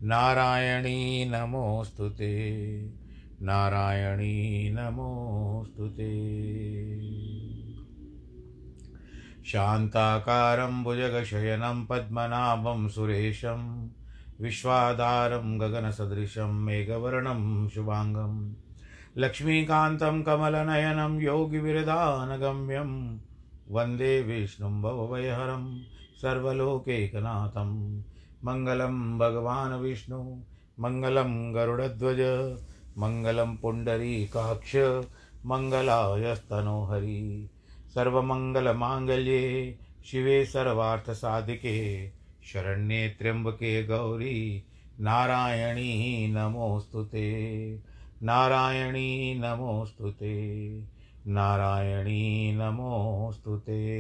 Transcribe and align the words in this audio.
नारायणी 0.04 1.26
नमोऽस्तु 1.26 2.10
ते। 2.10 2.90
नारायणी 3.42 4.70
नमोऽस्तु 4.70 5.88
ते। 5.88 6.32
शान्ताकारं 9.44 10.84
भुजगशयनं 10.84 11.86
पद्मनाभं 11.86 12.90
सुरेशं 12.90 13.81
विश्वाधारं 14.42 15.60
गगनसदृशं 15.60 16.54
मेघवर्णं 16.66 17.70
शुभाङ्गं 17.70 18.34
लक्ष्मीकान्तं 19.18 20.22
कमलनयनं 20.24 21.20
योगिविरदानगम्यं 21.22 22.92
वंदे 23.72 24.22
विष्णुं 24.22 24.82
भवभयहरं 24.82 25.66
सर्वलोकैकनाथं 26.22 27.72
मङ्गलं 28.46 29.18
भगवान् 29.18 29.82
विष्णु, 29.82 30.20
मङ्गलं 30.80 31.32
गरुडध्वज, 31.56 32.22
मङ्गलं 32.98 33.56
पुण्डरीकाक्ष 33.58 34.76
मङ्गलायस्तनो 35.46 36.84
हरि 36.84 37.50
सर्वमङ्गलमाङ्गल्ये 37.94 39.44
शिवे 40.06 40.46
सर्वार्थसाधिके 40.46 41.78
शरण्ये 42.44 43.08
त्र्यम्बके 43.08 43.84
गौरी, 43.84 44.64
नारायणी 45.00 46.28
नमोऽस्तु 46.28 47.10
नारायणी 48.24 49.40
नमोऽस्तु 49.40 50.12
ते। 50.12 50.84
नारायणी 51.28 52.56
नमोऽस्तु 52.56 53.58
ते। 53.58 54.00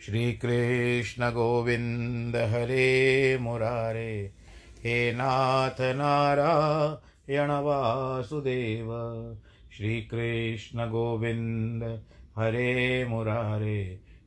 श्रीकृष्णगोविन्द 0.00 2.36
हरे 2.36 3.38
मुरारे, 3.38 4.32
हे 4.84 5.12
नाथ 5.12 5.80
नारायण 5.80 7.50
वासुदेव। 7.50 8.88
श्रीकृष्ण 9.76 10.90
गोविन्द 10.90 12.02
हरे 12.36 13.04
मुरारे 13.04 14.01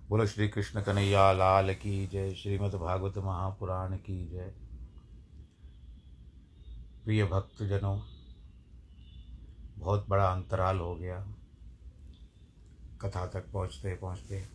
बोलो 0.08 0.26
श्री 0.26 0.48
कृष्ण 0.48 0.82
कन्हैया, 0.82 1.32
लाल 1.32 1.74
की 1.74 2.06
जय, 2.06 2.34
श्रीमद् 2.34 2.74
भागवत 2.74 3.18
महापुराण 3.18 3.96
की 3.96 4.28
जय। 4.28 4.54
प्रिय 7.04 7.24
भक्तजनों, 7.24 8.00
बहुत 9.78 10.06
बड़ा 10.08 10.32
अंतराल 10.32 10.78
हो 10.78 10.96
गया। 10.96 11.34
कथा 13.00 13.26
तक 13.26 13.52
पहुँचते 13.52 13.94
पहुँचते 13.94 14.48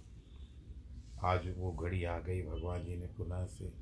आज 1.24 1.54
वो 1.58 1.72
घड़ी 1.72 2.04
आ 2.04 2.20
गई, 2.20 2.42
भगवान 2.42 2.86
जी 2.86 2.98
ने 2.98 3.06
पुनः 3.06 3.46
से 3.46 3.74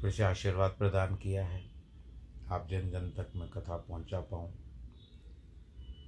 फिर 0.00 0.10
से 0.10 0.22
आशीर्वाद 0.22 0.70
प्रदान 0.70 1.16
किया 1.16 1.46
है। 1.46 1.73
आप 2.50 2.68
जन 2.70 2.90
जन 2.90 3.10
तक 3.10 3.32
मैं 3.36 3.48
कथा 3.48 3.76
पहुँचा 3.76 4.20
पाऊँ। 4.20 4.52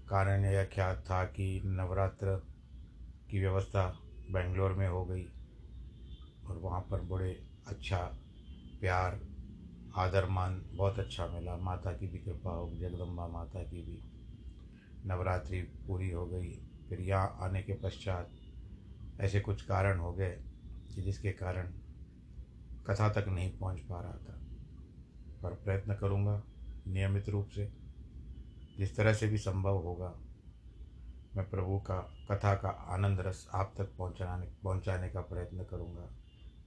कारण 0.09 0.45
यह 0.45 0.65
क्या 0.65 0.95
था 0.97 1.25
कि 1.25 1.63
नवरात्र 1.65 2.37
की 3.31 3.41
व्यवस्था 3.41 4.01
बेंगलोर 4.31 4.73
में 4.73 4.89
हो 4.89 5.05
गई 5.05 5.25
और 6.47 6.59
वहाँ 6.59 6.81
पर 6.81 7.01
बड़े 7.01 7.47
अच्छा 7.67 7.99
प्यार, 8.81 9.21
आदर, 9.97 10.27
मान 10.27 10.63
बहुत 10.73 10.99
अच्छा 10.99 11.27
मिला। 11.27 11.57
माता 11.57 11.93
की 11.93 12.07
भी 12.07 12.19
कृपा 12.19 12.51
हो, 12.51 12.71
जगदम्बा 12.77 13.27
माता 13.27 13.63
की 13.63 13.83
भी। 13.83 14.03
नवरात्रि 15.09 15.63
पूरी 15.63 16.11
हो 16.11 16.27
गई, 16.27 16.53
फिर 16.89 17.01
यहाँ 17.01 17.39
आने 17.41 17.63
के 17.63 17.73
पश्चात 17.73 18.31
ऐसे 19.21 19.41
कुछ 19.41 19.63
कारण 19.63 19.99
हो 19.99 20.13
गए 20.13 20.39
कि 20.95 21.03
जिसके 21.03 21.33
कारण 21.33 21.73
कथा 22.87 23.09
तक 23.09 23.29
नहीं 23.29 23.59
पहुँच 23.59 23.81
पा 23.81 24.01
रहा 24.01 24.13
था। 24.13 24.46
पर 25.47 25.55
प्रयत्न 25.55 25.95
करूँगा, 25.95 26.43
नियमित 26.87 27.29
रूप 27.29 27.49
से। 27.49 27.73
जिस 28.79 28.97
तरह 28.97 29.13
से 29.13 29.27
भी 29.29 29.39
संभव 29.39 29.77
होगा, 29.77 30.15
मैं 31.37 31.51
प्रभु 31.51 31.79
का, 31.79 31.99
कथा 32.31 32.55
का 32.55 32.69
आनंद 32.69 33.21
रस 33.21 33.49
आप 33.55 33.75
तक 33.79 33.97
पहुँचाने 33.99 34.47
पहुँचाने 34.65 35.09
का 35.09 35.21
प्रयत्न 35.21 35.65
करूँगा। 35.65 36.09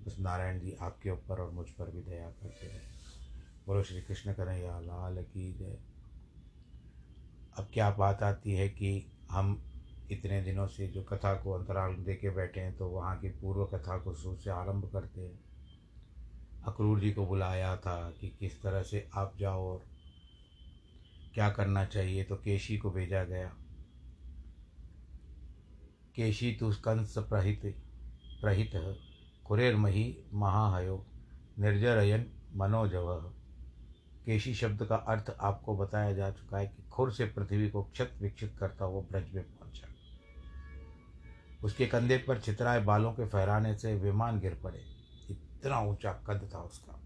बस 0.06 0.16
नारायण 0.20 0.60
जी 0.60 0.74
आपके 0.82 1.10
ऊपर 1.10 1.42
और 1.42 1.52
मुझ 1.52 1.70
पर 1.70 1.92
भी 1.92 2.02
दया 2.02 2.30
करते 2.30 2.68
रहे। 2.68 2.80
बोलो, 3.68 3.84
श्री 3.84 4.02
कृष्ण 4.02 4.34
कन्हैया, 4.34 4.80
लाल 4.80 5.24
की 5.24 5.54
जय। 5.54 5.78
अब 7.58 7.68
क्या 7.74 7.92
बात 7.92 8.24
आती 8.24 8.52
है 8.52 8.70
कि 8.70 9.12
हम 9.32 9.62
इतने 10.12 10.42
दिनों 10.42 10.68
से 10.68 10.88
जो 10.88 11.04
कथा 11.04 11.34
को 11.34 11.52
अंतराल 11.52 11.96
दे 11.96 12.16
के 12.16 12.30
बैठे 12.30 12.60
हैं 12.60 12.78
तो 12.78 12.88
वहाँ 12.88 13.20
की 13.20 13.30
पूर्व 13.30 13.66
कथा 13.66 13.98
को 13.98 14.14
शुरू 14.14 14.36
से 14.36 14.50
आरंभ 14.50 14.90
करते 14.94 15.22
हैं। 15.22 15.40
अक्रूर 16.68 17.00
जी 17.00 17.12
को 17.12 17.26
बुलाया 17.26 17.76
था 17.78 18.14
कि 18.22 18.30
किस 18.40 18.62
तरह 18.62 18.84
से 18.84 19.08
आप 19.16 19.34
जाओ 19.40 19.68
और 19.68 19.86
क्या 21.34 21.50
करना 21.50 21.86
चाहिए 21.86 22.24
तो 22.24 22.36
केशी 22.36 22.78
को 22.78 22.92
भेजा 22.92 23.24
गया। 23.24 23.48
केशी 26.16 26.52
तु 26.52 26.72
कंस 26.72 27.18
प्रहित 27.18 27.62
प्रहित 28.42 28.72
कुरेरमही 29.46 30.18
महाहयो, 30.34 31.06
निर्जरयन 31.60 32.26
मनोजव। 32.56 33.34
केशी 34.26 34.54
शब्द 34.54 34.86
का 34.86 34.96
अर्थ 34.96 35.36
आपको 35.40 35.78
बताया 35.78 36.14
जा 36.14 36.32
चुका 36.32 36.58
है 36.58 36.68
कि 36.68 36.84
खुर 36.84 37.12
से 37.12 37.26
पृथ्वी 37.26 37.70
को 37.70 37.84
क्षत 37.84 38.18
विक्षित 38.22 38.56
करता 38.60 38.86
हुआ 38.86 39.02
ब्रज 39.02 39.34
में 39.34 39.44
पहुँचा। 39.44 39.88
उसके 41.64 41.86
कंधे 41.86 42.18
पर 42.18 42.40
चित्राए 42.40 42.82
बालों 42.82 43.12
के 43.14 43.28
फहराने 43.28 43.76
से 43.78 43.96
विमान 43.96 44.40
गिर 44.40 44.60
पड़े। 44.64 44.84
इतना 45.60 45.80
ऊँचा 45.80 46.12
कद 46.12 46.50
था 46.54 46.60
उसका। 46.60 47.00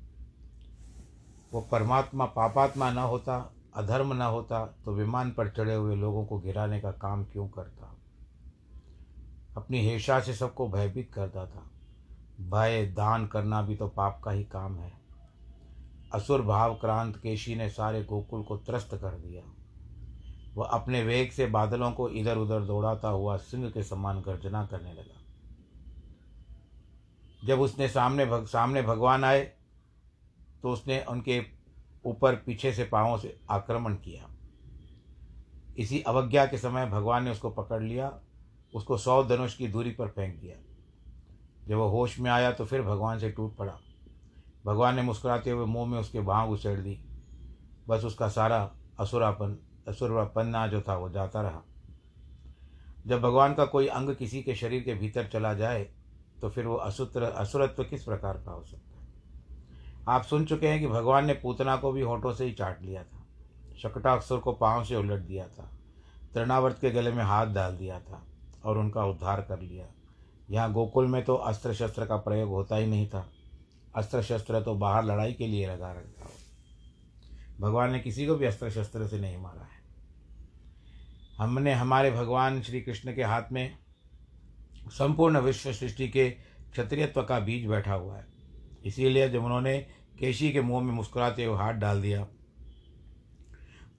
वो 1.54 1.62
परमात्मा 1.62 2.26
पापात्मा 2.26 2.92
न 2.92 2.98
होता, 2.98 3.54
अधर्म 3.74 4.14
न 4.14 4.22
होता 4.22 4.66
तो 4.66 4.94
विमान 4.94 5.32
पर 5.32 5.50
चढ़े 5.50 5.76
हुए 5.76 5.96
लोगों 5.96 6.26
को 6.26 6.40
गिराने 6.40 6.82
का 6.82 6.92
काम 6.92 7.24
क्यों 7.24 7.48
करता? 7.48 7.96
अपनी 9.58 9.86
हेषा 9.86 10.20
से 10.20 10.34
सबको 10.34 10.68
भयभीत 10.68 11.14
करता 11.14 11.46
था। 11.46 11.70
भय 12.42 12.86
दान 12.86 13.28
करना 13.28 13.62
भी 13.62 13.76
तो 13.76 13.88
पाप 13.88 14.22
का 14.24 14.32
ही 14.32 14.44
काम 14.44 14.76
है। 14.76 14.94
असुर 16.14 16.42
भाव 16.42 16.76
क्रांत 16.76 17.18
केशी 17.18 17.56
ने 17.56 17.70
सारे 17.70 18.04
गोकुल 18.04 18.44
को 18.44 18.58
त्रस्त 18.58 18.90
कर 18.96 19.12
दिया। 19.12 19.44
वह 20.56 20.66
अपने 20.66 21.04
वेग 21.04 21.32
से 21.32 21.46
बादलों 21.46 21.92
को 21.92 22.10
इधर 22.10 22.38
उधर 22.38 22.62
दौड़ाता 22.62 23.10
हुआ 23.10 23.38
सिंह 23.38 23.70
के 23.70 23.84
समान 23.84 24.22
गर्जना 24.22 24.66
करने 24.66 24.94
लगा। 24.94 25.13
जब 27.44 27.60
उसने 27.60 27.88
सामने 27.88 28.26
भग, 28.26 28.46
सामने 28.46 28.82
भगवान 28.82 29.24
आए 29.24 29.42
तो 30.64 30.72
उसने 30.72 31.04
उनके 31.04 31.42
ऊपर 32.06 32.36
पीछे 32.36 32.74
से 32.74 32.84
पाँवों 32.84 33.18
से 33.18 33.40
आक्रमण 33.50 33.94
किया। 33.96 34.30
इसी 35.78 36.02
अवज्ञा 36.02 36.46
के 36.46 36.58
समय 36.58 36.86
भगवान 36.86 37.24
ने 37.24 37.32
उसको 37.32 37.50
पकड़ 37.50 37.82
लिया, 37.84 38.20
उसको 38.74 38.98
सौ 38.98 39.24
धनुष 39.24 39.56
की 39.56 39.68
दूरी 39.68 39.92
पर 39.92 40.08
फेंक 40.08 40.40
दिया। 40.42 40.56
जब 41.68 41.76
वह 41.76 41.90
होश 41.90 42.20
में 42.20 42.32
आया 42.32 42.52
तो 42.52 42.66
फिर 42.66 42.82
भगवान 42.82 43.20
से 43.20 43.30
टूट 43.32 43.56
पड़ा। 43.56 43.80
भगवान 44.66 44.96
ने 44.96 45.02
मुस्कुराते 45.02 45.52
हुए 45.52 45.66
मुँह 45.66 45.92
में 45.92 46.00
उसके 46.00 46.20
बाँह 46.20 46.50
उछेड़ 46.50 46.80
दी। 46.80 47.00
बस 47.88 48.04
उसका 48.04 48.28
सारा 48.28 48.72
असुरापन, 49.00 49.58
असुरपन्ना 49.88 50.68
जो 50.68 50.82
था, 50.82 50.96
वो 50.96 51.10
जाता 51.10 51.42
रहा। 51.42 51.62
जब 53.08 53.22
भगवान 53.22 53.54
का 53.54 53.66
कोई 53.66 53.88
अंग 53.88 54.16
किसी 54.16 54.44
के 54.44 54.56
शरीर 54.56 54.84
के 54.84 54.94
भीतर 54.94 55.28
चला 55.28 55.54
जाए 55.54 55.90
तो 56.42 56.50
फिर 56.50 56.68
वो 56.68 56.76
असुत्र, 56.76 57.24
असुरत्व 57.24 57.84
किस 57.84 58.04
प्रकार 58.04 58.38
का 58.38 58.52
हो 58.52 58.64
सकता 58.64 59.00
है? 59.00 59.08
आप 60.08 60.24
सुन 60.24 60.46
चुके 60.46 60.68
हैं 60.68 60.80
कि 60.80 60.88
भगवान 60.88 61.26
ने 61.26 61.34
पूतना 61.34 61.76
को 61.76 61.92
भी 61.92 62.02
होठों 62.02 62.34
से 62.34 62.46
ही 62.46 62.52
चाट 62.52 62.82
लिया 62.82 63.04
था। 63.04 63.26
शकटाक्षर 63.82 64.38
को 64.38 64.54
पाँव 64.54 64.84
से 64.84 64.96
उलट 64.96 65.22
दिया 65.22 65.48
था। 65.48 65.72
तृणावर्त 66.34 66.80
के 66.82 66.92
गले 66.92 67.12
में 67.12 67.24
हाथ 67.24 67.48
डाल 67.48 67.78
दिया 67.78 68.00
था 68.00 68.26
और 68.66 68.78
उनका 68.78 69.06
उद्धार 69.06 69.42
कर 69.42 69.60
लिया। 69.60 69.86
यहाँ 70.52 70.74
गोकुल 70.74 71.08
में 71.08 71.26
तो 71.26 71.36
अस्त्र 71.36 71.74
शस्त्र 71.74 72.06
का 72.06 72.16
प्रयोग 72.16 72.50
होता 72.50 72.76
ही 72.76 72.88
नहीं 72.88 73.08
था। 73.08 73.30
अस्त्र 73.96 74.22
शस्त्र 74.22 74.62
तो 74.62 74.76
बाहर 74.76 75.06
लड़ाई 75.06 75.34
के 75.34 75.48
लिए 75.48 75.68
लगा 75.68 75.92
रखा 75.92 76.24
हो। 76.24 76.32
भगवान 77.60 77.92
ने 77.92 78.00
किसी 78.00 78.28
को 78.28 78.36
भी 78.36 78.46
अस्त्र 78.46 78.70
शस्त्र 78.70 79.08
से 79.08 79.20
नहीं 79.20 79.38
मारा 79.38 79.62
है। 79.62 79.84
हमने, 81.38 81.74
हमारे 81.74 82.12
भगवान 82.12 82.62
श्री 82.62 82.82
कृष्ण 82.82 83.16
के 83.16 83.24
हाथ 83.24 83.44
में 83.52 83.78
संपूर्ण 84.90 85.40
विश्व 85.40 85.74
सृष्टि 85.74 86.10
के 86.10 86.30
क्षत्रियत्व 86.30 87.24
का 87.24 87.40
बीज 87.40 87.66
बैठा 87.66 87.94
हुआ 87.94 88.18
है। 88.18 88.26
इसीलिए 88.86 89.30
जब 89.30 89.44
उन्होंने 89.44 89.78
केशी 90.20 90.52
के 90.52 90.62
मुँह 90.62 90.84
में 90.84 90.94
मुस्कुराते 90.94 91.46
हुए 91.46 91.58
हाथ 91.58 91.74
डाल 91.74 92.02
दिया, 92.02 92.28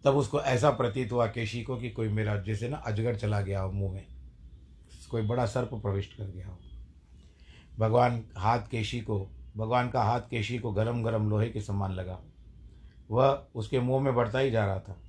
तब 0.05 0.17
उसको 0.17 0.41
ऐसा 0.41 0.71
प्रतीत 0.71 1.13
हुआ 1.13 1.27
केशी 1.27 1.63
को 1.63 1.77
कि 1.77 1.91
कोई 1.91 2.09
मेरा 2.09 2.37
जैसे 2.37 2.69
ना 2.69 2.77
अजगर 2.77 3.17
चला 3.17 3.41
गया 3.41 3.61
हो 3.61 3.73
मुँह 3.73 3.93
में, 3.93 4.07
कोई 5.11 5.23
बड़ा 5.23 5.47
सर्प 5.47 5.71
प्रविष्ट 5.75 6.17
कर 6.17 6.25
गया 6.25 6.49
हो। 6.49 6.59
भगवान 7.79 8.25
हाथ 8.37 8.59
केशी 8.59 9.01
को, 9.01 9.31
भगवान 9.57 9.89
का 9.89 10.03
हाथ 10.03 10.21
केशी 10.21 10.59
को 10.59 10.73
गरम 10.73 11.03
गरम 11.03 11.31
लोहे 11.31 11.51
के 11.51 11.61
समान 11.61 11.93
लगा। 11.93 12.21
वह 13.11 13.47
उसके 13.55 13.81
मुँह 13.81 14.03
में 14.03 14.15
बढ़ता 14.15 14.39
ही 14.39 14.51
जा 14.51 14.67
रहा 14.67 14.79
था। 14.79 15.01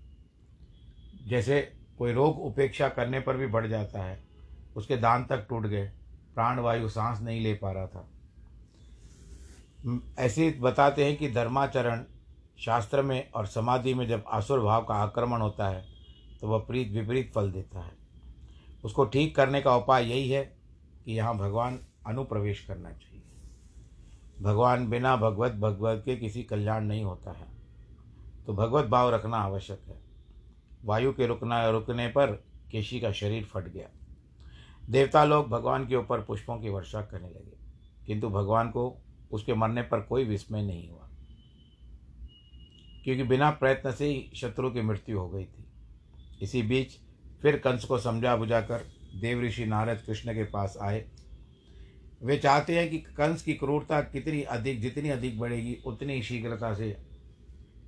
जैसे 1.28 1.74
कोई 1.98 2.14
रोग 2.14 2.40
उपेक्षा 2.40 2.90
करने 2.90 3.20
पर 3.20 3.38
भी 3.38 3.48
बढ़ 3.48 3.68
जाता 3.68 4.04
है 4.04 4.25
उसके 4.76 4.98
दांत 4.98 5.28
तक 5.30 5.46
टूट 5.50 5.66
गए। 5.66 5.86
प्राण 6.36 6.60
वायु 6.60 6.90
सांस 6.90 7.22
नहीं 7.22 7.42
ले 7.42 7.54
पा 7.54 7.72
रहा 7.72 7.88
था। 7.88 8.08
ऐसे 10.20 10.50
बताते 10.62 11.06
हैं 11.06 11.16
कि 11.18 11.30
धर्माचरण 11.32 12.04
शास्त्र 12.60 13.02
में 13.02 13.32
और 13.32 13.46
समाधि 13.46 13.94
में 13.94 14.08
जब 14.08 14.24
आसुर 14.28 14.60
भाव 14.60 14.84
का 14.84 14.94
आक्रमण 14.94 15.42
होता 15.42 15.68
है 15.68 15.84
तो 16.42 16.48
वह 16.48 16.60
प्रीत 16.60 16.92
विपरीत 16.92 17.32
फल 17.34 17.52
देता 17.52 17.80
है। 17.80 17.92
उसको 18.84 19.06
ठीक 19.06 19.36
करने 19.36 19.62
का 19.62 19.76
उपाय 19.76 20.06
यही 20.06 20.30
है 20.30 20.44
कि 21.06 21.12
यहाँ 21.12 21.38
भगवान 21.38 21.80
अनुप्रवेश 22.08 22.66
करना 22.66 22.92
चाहिए। 22.92 23.22
भगवान 24.42 24.90
बिना 24.90 25.16
भगवत 25.16 25.52
भगवत 25.52 26.02
के 26.06 26.16
किसी 26.16 26.44
कल्याण 26.44 26.84
नहीं 26.84 27.04
होता 27.04 27.32
है। 27.32 27.48
तो 28.46 28.54
भगवत 28.54 28.86
भाव 28.86 29.14
रखना 29.14 29.38
आवश्यक 29.38 29.82
है। 29.88 30.00
वायु 30.86 31.14
के 31.14 31.28
रुकना, 31.28 31.70
रुकने 31.70 32.08
पर 32.08 32.32
केशी 32.72 33.00
का 33.00 33.12
शरीर 33.12 33.44
फट 33.44 33.64
गया। 33.64 33.88
देवता 34.90 35.24
लोग 35.24 35.48
भगवान 35.50 35.88
के 35.88 35.96
ऊपर 35.96 36.22
पुष्पों 36.22 36.58
की 36.60 36.70
वर्षा 36.70 37.02
करने 37.02 37.28
लगे, 37.28 37.58
किंतु 38.08 38.30
भगवान 38.30 38.70
को 38.70 38.96
उसके 39.32 39.54
मरने 39.54 39.82
पर 39.82 40.02
कोई 40.02 40.24
विस्मय 40.24 40.62
नहीं 40.62 40.90
हुआ, 40.90 41.10
क्योंकि 43.04 43.24
बिना 43.24 43.50
प्रयत्न 43.52 43.92
से 43.92 44.06
ही 44.06 44.32
शत्रु 44.36 44.70
की 44.72 44.82
मृत्यु 44.82 45.20
हो 45.20 45.28
गई 45.30 45.46
थी। 45.46 45.66
इसी 46.42 46.62
बीच 46.64 46.98
फिर 47.42 47.58
कंस 47.58 47.86
को 47.86 47.98
समझा 48.00 48.36
बुझाकर 48.36 48.86
देव 49.22 49.42
ऋषि 49.42 49.66
नारद 49.66 50.02
कृष्ण 50.06 50.34
के 50.34 50.44
पास 50.44 50.78
आए। 50.82 51.06
वे 52.24 52.38
चाहते 52.38 52.78
हैं 52.80 52.90
कि 52.90 52.98
कंस 52.98 53.42
की 53.42 53.54
क्रूरता 53.54 54.02
कितनी 54.02 54.42
अधिक, 54.44 54.82
जितनी 54.82 55.10
अधिक 55.10 55.40
बढ़ेगी, 55.40 55.78
उतनी 55.86 56.22
शीघ्रता 56.22 56.74
से 56.74 56.96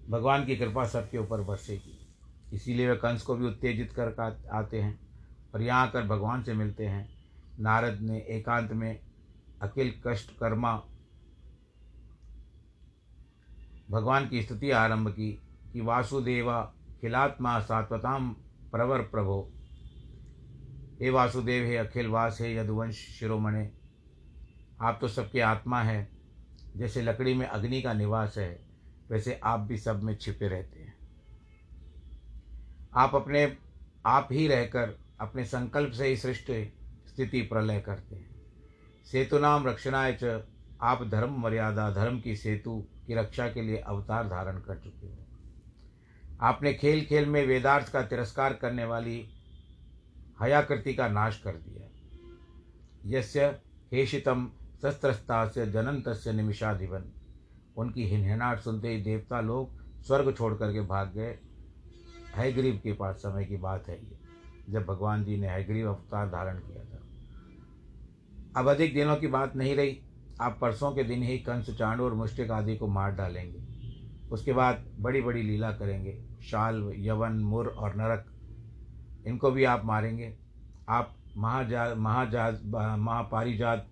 भगवान 0.10 0.46
की 0.46 0.56
कृपा 0.56 0.86
सबके 0.88 1.18
ऊपर 1.18 1.42
बरसेगी। 1.42 1.98
इसीलिए 2.54 2.89
वे 2.89 2.96
कंस 2.98 3.22
को 3.22 3.36
भी 3.36 3.46
उत्तेजित 3.46 3.94
कर 3.94 4.48
आते 4.54 4.80
हैं। 4.80 5.07
और 5.54 5.62
यहाँ 5.62 5.88
आकर 5.88 6.04
भगवान 6.04 6.44
से 6.44 6.54
मिलते 6.54 6.86
हैं। 6.86 7.10
नारद 7.60 8.00
ने 8.01 8.18
एकांत 8.20 8.72
में 8.72 9.00
अखिल 9.62 10.01
कष्ट 10.08 10.32
कर्मा 10.32 10.84
भगवान 13.92 14.30
की 14.30 14.42
स्तुति 14.44 14.72
आरंभ 14.72 15.10
की 15.10 15.32
कि 15.74 15.82
वासुदेवा 15.82 16.74
खिलात्मा 17.01 17.60
सात्वताम 17.60 18.34
प्रवर 18.72 19.01
प्रभो। 19.01 19.54
हे 21.01 21.10
वासुदेव, 21.10 21.66
हे 21.66 21.77
अखिल 21.77 22.08
वास 22.08 22.38
हे 22.42 22.56
यदुवंश 22.56 22.96
शिरोमणे, 22.96 23.72
आप 24.82 24.98
तो 25.01 25.08
सबके 25.08 25.39
आत्मा 25.39 25.82
है। 25.82 26.10
जैसे 26.75 27.01
लकड़ी 27.01 27.34
में 27.34 27.48
अग्नि 27.48 27.82
का 27.82 27.94
निवास 27.94 28.38
है, 28.38 28.68
वैसे 29.10 29.39
आप 29.44 29.60
भी 29.60 29.77
सब 29.77 30.04
में 30.04 30.16
छिपे 30.16 30.48
रहते 30.48 30.80
हैं। 30.80 30.98
आप 32.94 33.16
अपने 33.16 33.58
आप 34.06 34.30
ही 34.32 34.48
रहकर 34.48 35.07
अपने 35.20 35.46
संकल्प 35.46 35.92
से 35.92 36.08
ही 36.08 36.18
सृष्टि 36.18 36.74
स्थिति 37.08 37.42
प्रलय 37.42 37.80
करते 37.80 38.16
हैं। 38.16 38.36
सेतु 39.12 39.40
नाम 39.40 39.68
रक्षणाय 39.68 40.18
च, 40.24 40.44
आप 40.82 41.08
धर्म 41.08 41.42
मर्यादा, 41.42 41.92
धर्म 41.92 42.20
की 42.20 42.36
सेतु 42.36 42.88
की 43.08 43.14
रक्षा 43.14 43.48
के 43.48 43.62
लिए 43.62 43.78
अवतार 43.78 44.28
धारण 44.28 44.60
कर 44.60 44.78
चुके 44.78 45.08
हो। 45.08 45.28
आपने 46.42 46.74
खेल 46.74 47.06
खेल 47.06 47.26
में 47.26 47.48
वेदार्थ 47.48 47.92
का 47.92 48.02
तिरस्कार 48.02 48.54
करने 48.54 48.86
वाली 48.86 49.30
हयाकृति 50.42 50.94
का 50.94 51.08
नाश 51.08 51.42
कर 51.44 51.52
दिया। 51.52 51.88
यस्य 53.18 53.46
हेषितम 53.94 54.52
शस्त्रस्ता 54.82 55.48
से 55.48 55.72
जनंत 55.72 56.10
से 56.10 56.34
निमिषाधिवन। 56.34 57.12
उनकी 57.78 58.08
हिनहिनाट 58.08 58.60
सुनते 58.60 58.88
ही 58.88 59.02
देवता 59.02 59.42
लोग 59.42 59.82
स्वर्ग 60.04 60.38
छोड़ 60.38 60.54
करके 60.54 60.82
भाग 60.82 61.14
गए। 61.14 61.40
है 62.36 62.54
गरीब 62.54 62.80
के 62.84 62.94
पास 62.94 63.16
समय 63.16 63.46
की 63.46 63.58
बात 63.58 63.88
है 63.88 63.96
ये। 63.96 64.26
जब 64.70 64.86
भगवान 64.86 65.24
जी 65.24 65.38
ने 65.38 65.48
हैग्रीव 65.48 65.88
अवतार 65.88 66.28
धारण 66.28 66.58
किया 66.58 66.84
था। 66.84 67.04
अब 68.62 68.68
अधिक 68.68 68.94
दिनों 68.94 69.16
की 69.16 69.28
बात 69.28 69.56
नहीं 69.56 69.76
रही। 69.76 70.02
आप 70.42 70.58
परसों 70.62 70.92
के 70.92 71.04
दिन 71.04 71.24
ही 71.24 71.38
कंस 71.38 71.70
चांडू 71.70 72.04
और 72.04 72.14
मुष्टिक 72.14 72.52
आदि 72.52 72.78
को 72.78 72.88
मार 72.88 73.12
डालेंगे। 73.12 73.60
उसके 74.32 74.54
बाद 74.54 74.86
बड़ी 75.00 75.22
बड़ी 75.22 75.42
लीला 75.42 75.72
करेंगे। 75.72 76.24
शाल 76.44 76.94
यवन, 76.98 77.32
मुर 77.32 77.68
और 77.68 77.96
नरक। 77.96 78.26
इनको 79.28 79.52
भी 79.52 79.64
आप 79.64 79.86
मारेंगे। 79.86 80.38
आप 80.90 81.18
महाजा, 81.38 81.96
महाजाज, 81.96 82.60
महापारिजात 83.00 83.88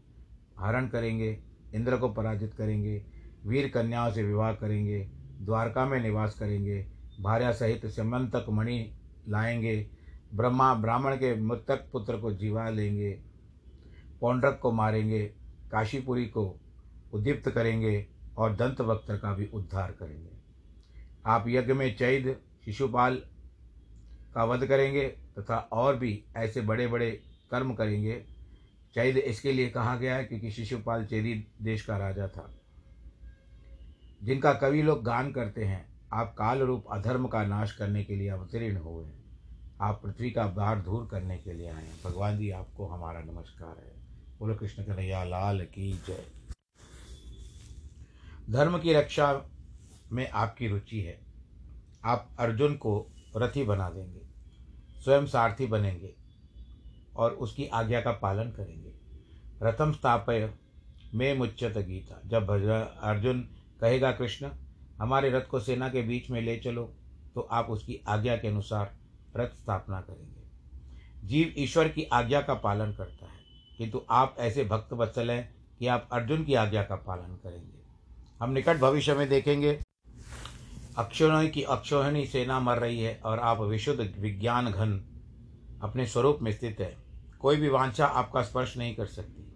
हरण 0.59 0.87
करेंगे, 0.87 1.43
इंद्र 1.75 1.97
को 1.97 2.09
पराजित 2.09 2.53
करेंगे, 2.53 3.05
वीर 3.45 3.67
कन्याओं 3.69 4.11
से 4.11 4.23
विवाह 4.23 4.53
करेंगे, 4.53 5.09
द्वारका 5.41 5.85
में 5.85 6.01
निवास 6.01 6.39
करेंगे, 6.39 6.87
भार्या 7.21 7.51
सहित 7.51 7.85
समंतक 7.85 8.45
मणि 8.49 8.93
लाएँगे 9.29 9.89
ब्रह्मा, 10.33 10.73
ब्राह्मण 10.73 11.15
के 11.15 11.41
मृतक 11.41 11.89
पुत्र 11.91 12.17
को 12.17 12.33
जीवा 12.33 12.69
लेंगे, 12.69 13.21
पौंड्रक 14.21 14.59
को 14.61 14.71
मारेंगे, 14.71 15.25
काशीपुरी 15.71 16.25
को 16.25 16.59
उद्दीप्त 17.13 17.49
करेंगे 17.49 18.07
और 18.37 18.55
दंत 18.55 18.81
वक्त्र 18.81 19.17
का 19.17 19.33
भी 19.33 19.45
उद्धार 19.45 19.91
करेंगे। 19.91 20.29
आप 21.25 21.45
यज्ञ 21.47 21.73
में 21.73 21.97
चैद, 21.97 22.41
शिशुपाल 22.65 23.15
का 24.35 24.43
वध 24.43 24.65
करेंगे 24.65 25.07
तथा 25.07 25.57
और 25.57 25.95
भी 25.95 26.25
ऐसे 26.37 26.61
बड़े 26.61 26.87
बड़े 26.87 27.11
कर्म 27.51 27.73
करेंगे। 27.73 28.25
चैद 28.95 29.17
इसके 29.17 29.53
लिए 29.53 29.69
कहा 29.69 29.95
गया 29.95 30.15
है 30.15 30.25
क्योंकि 30.25 30.51
शिशुपाल 30.51 31.05
चेरी 31.05 31.47
देश 31.61 31.85
का 31.85 31.97
राजा 31.97 32.27
था। 32.27 32.55
जिनका 34.23 34.53
कवि 34.53 34.81
लोग 34.81 35.03
गान 35.03 35.31
करते 35.31 35.65
हैं, 35.65 35.85
आप 36.13 36.35
काल 36.37 36.59
रूप 36.59 36.85
अधर्म 36.91 37.27
का 37.27 37.43
नाश 37.43 37.71
करने 37.71 38.03
के 38.03 38.15
लिए 38.15 38.29
अवतीर्ण 38.29 38.77
हुए 38.77 39.05
हैं। 39.05 39.24
आप 39.81 39.99
पृथ्वी 40.03 40.29
का 40.31 40.47
भार 40.47 40.79
दूर 40.81 41.07
करने 41.11 41.37
के 41.37 41.53
लिए 41.53 41.67
आए 41.67 41.83
हैं। 41.83 42.01
भगवान 42.03 42.37
जी, 42.37 42.49
आपको 42.49 42.87
हमारा 42.87 43.19
नमस्कार 43.21 43.77
है। 43.77 43.93
बोलो 44.39 44.55
कृष्ण 44.55 44.83
कन्हैया, 44.83 45.23
लाल 45.23 45.61
की 45.65 45.91
जय। 46.07 46.25
धर्म 48.49 48.77
की 48.79 48.93
रक्षा 48.93 49.41
में 50.11 50.29
आपकी 50.29 50.67
रुचि 50.67 51.01
है। 51.01 51.19
आप 52.05 52.29
अर्जुन 52.39 52.75
को 52.75 53.05
रथी 53.37 53.63
बना 53.63 53.89
देंगे, 53.89 54.21
स्वयं 55.03 55.25
सारथी 55.25 55.65
बनेंगे 55.65 56.15
और 57.15 57.31
उसकी 57.31 57.65
आज्ञा 57.65 58.01
का 58.01 58.11
पालन 58.11 58.51
करेंगे। 58.51 58.93
रथम 59.63 59.91
स्थापय 59.91 60.53
में 61.13 61.37
मुच्यत 61.37 61.77
गीता। 61.77 62.21
जब 62.25 62.49
अर्जुन 63.01 63.41
कहेगा, 63.81 64.11
कृष्ण, 64.11 64.49
हमारे 65.01 65.29
रथ 65.29 65.41
को 65.41 65.59
सेना 65.59 65.89
के 65.89 66.01
बीच 66.01 66.29
में 66.29 66.41
ले 66.41 66.57
चलो 66.57 66.93
तो 67.35 67.41
आप 67.41 67.69
उसकी 67.69 67.99
आज्ञा 68.07 68.37
के 68.37 68.47
अनुसार 68.47 68.95
रथ 69.37 69.49
स्थापना 69.49 70.01
करेंगे। 70.01 70.45
जीव 71.27 71.53
ईश्वर 71.57 71.87
की 71.87 72.03
आज्ञा 72.03 72.41
का 72.41 72.53
पालन 72.53 72.93
करता 72.93 73.25
है। 73.25 73.45
किंतु 73.77 74.01
आप 74.09 74.35
ऐसे 74.39 74.63
भक्त 74.63 74.93
वत्सल 74.93 75.31
हैं 75.31 75.55
कि 75.79 75.87
आप 75.87 76.09
अर्जुन 76.11 76.43
की 76.43 76.53
आज्ञा 76.53 76.83
का 76.83 76.95
पालन 76.95 77.35
करेंगे। 77.35 77.79
हम 78.41 78.49
निकट 78.49 78.77
भविष्य 78.77 79.13
में 79.13 79.29
देखेंगे। 79.29 79.81
अक्षोहिणी 80.97 81.49
की 81.49 81.63
अक्षोहिणी 81.63 82.25
सेना 82.25 82.59
मर 82.59 82.77
रही 82.79 82.99
है 82.99 83.21
और 83.25 83.39
आप 83.39 83.59
विशुद्ध 83.59 84.13
विज्ञान 84.19 84.71
घन 84.71 85.05
अपने 85.81 86.07
स्वरूप 86.07 86.39
में 86.41 86.51
स्थित 86.51 86.79
है। 86.79 86.97
कोई 87.39 87.55
भी 87.55 87.69
वांछा 87.69 88.05
आपका 88.05 88.41
स्पर्श 88.41 88.77
नहीं 88.77 88.95
कर 88.95 89.05
सकती। 89.05 89.55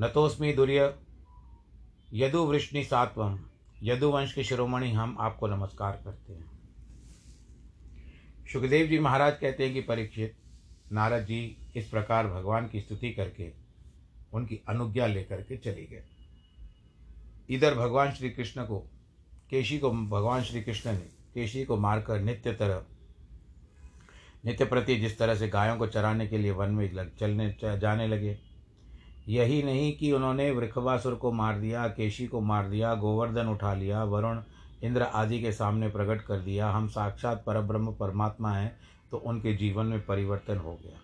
नतोस्मी 0.00 0.52
दुर्य, 0.52 0.94
यदुवृष्णि 2.12 2.84
सात्वम 2.84 3.40
यदुवंश 3.82 4.32
के 4.32 4.44
शिरोमणि 4.44 4.92
हम 4.92 5.16
आपको 5.20 5.46
नमस्कार 5.46 6.02
करते 6.04 6.32
हैं। 6.32 6.57
सुखदेव 8.52 8.86
जी 8.86 8.98
महाराज 8.98 9.36
कहते 9.40 9.64
हैं 9.64 9.72
कि 9.74 9.80
परीक्षित, 9.80 10.36
नारद 10.92 11.24
जी 11.24 11.56
इस 11.76 11.88
प्रकार 11.88 12.26
भगवान 12.26 12.68
की 12.68 12.80
स्तुति 12.80 13.10
करके 13.10 13.50
उनकी 14.32 14.60
अनुज्ञा 14.68 15.06
लेकर 15.06 15.42
के 15.42 15.56
चले 15.56 15.86
गए। 15.86 16.02
इधर 17.50 17.74
भगवान 17.74 18.12
श्री 18.12 18.30
कृष्ण 18.30 18.64
को, 18.64 18.78
केशी 19.50 19.78
को, 19.78 19.90
भगवान 19.90 20.42
श्री 20.42 20.62
कृष्ण 20.62 20.92
ने, 20.92 21.06
केशी 21.34 21.64
को 21.64 21.76
मारकर 21.76 22.20
नित्य 22.20 22.52
तरह, 22.52 22.82
नित्य 24.44 24.64
प्रति 24.64 24.96
जिस 24.96 25.18
तरह 25.18 25.34
से 25.34 25.48
गायों 25.48 25.76
को 25.76 25.86
चराने 25.86 26.26
के 26.26 26.38
लिए 26.38 26.50
वन 26.50 26.70
में 26.70 26.92
लग, 26.92 27.16
चलने 27.16 27.56
जाने 27.62 28.06
लगे, 28.08 28.38
यही 29.28 29.62
नहीं 29.62 29.96
कि 29.96 30.12
उन्होंने 30.12 30.50
वृखवासुर 30.50 31.14
को 31.14 31.32
मार 31.32 31.58
दिया, 31.58 31.88
केशी 31.88 32.26
को 32.26 32.40
मार 32.40 32.68
दिया, 32.68 32.94
गोवर्धन 32.94 33.46
उठा 33.46 33.74
लिया, 33.74 34.04
वरुण 34.04 34.40
इंद्र 34.82 35.02
आदि 35.02 35.40
के 35.40 35.52
सामने 35.52 35.88
प्रकट 35.88 36.22
कर 36.22 36.40
दिया, 36.40 36.70
हम 36.70 36.88
साक्षात 36.88 37.42
परब्रह्म 37.46 37.92
परमात्मा 37.92 38.52
हैं 38.52 38.76
तो 39.10 39.16
उनके 39.16 39.54
जीवन 39.56 39.86
में 39.86 40.04
परिवर्तन 40.06 40.58
हो 40.58 40.74
गया। 40.74 40.98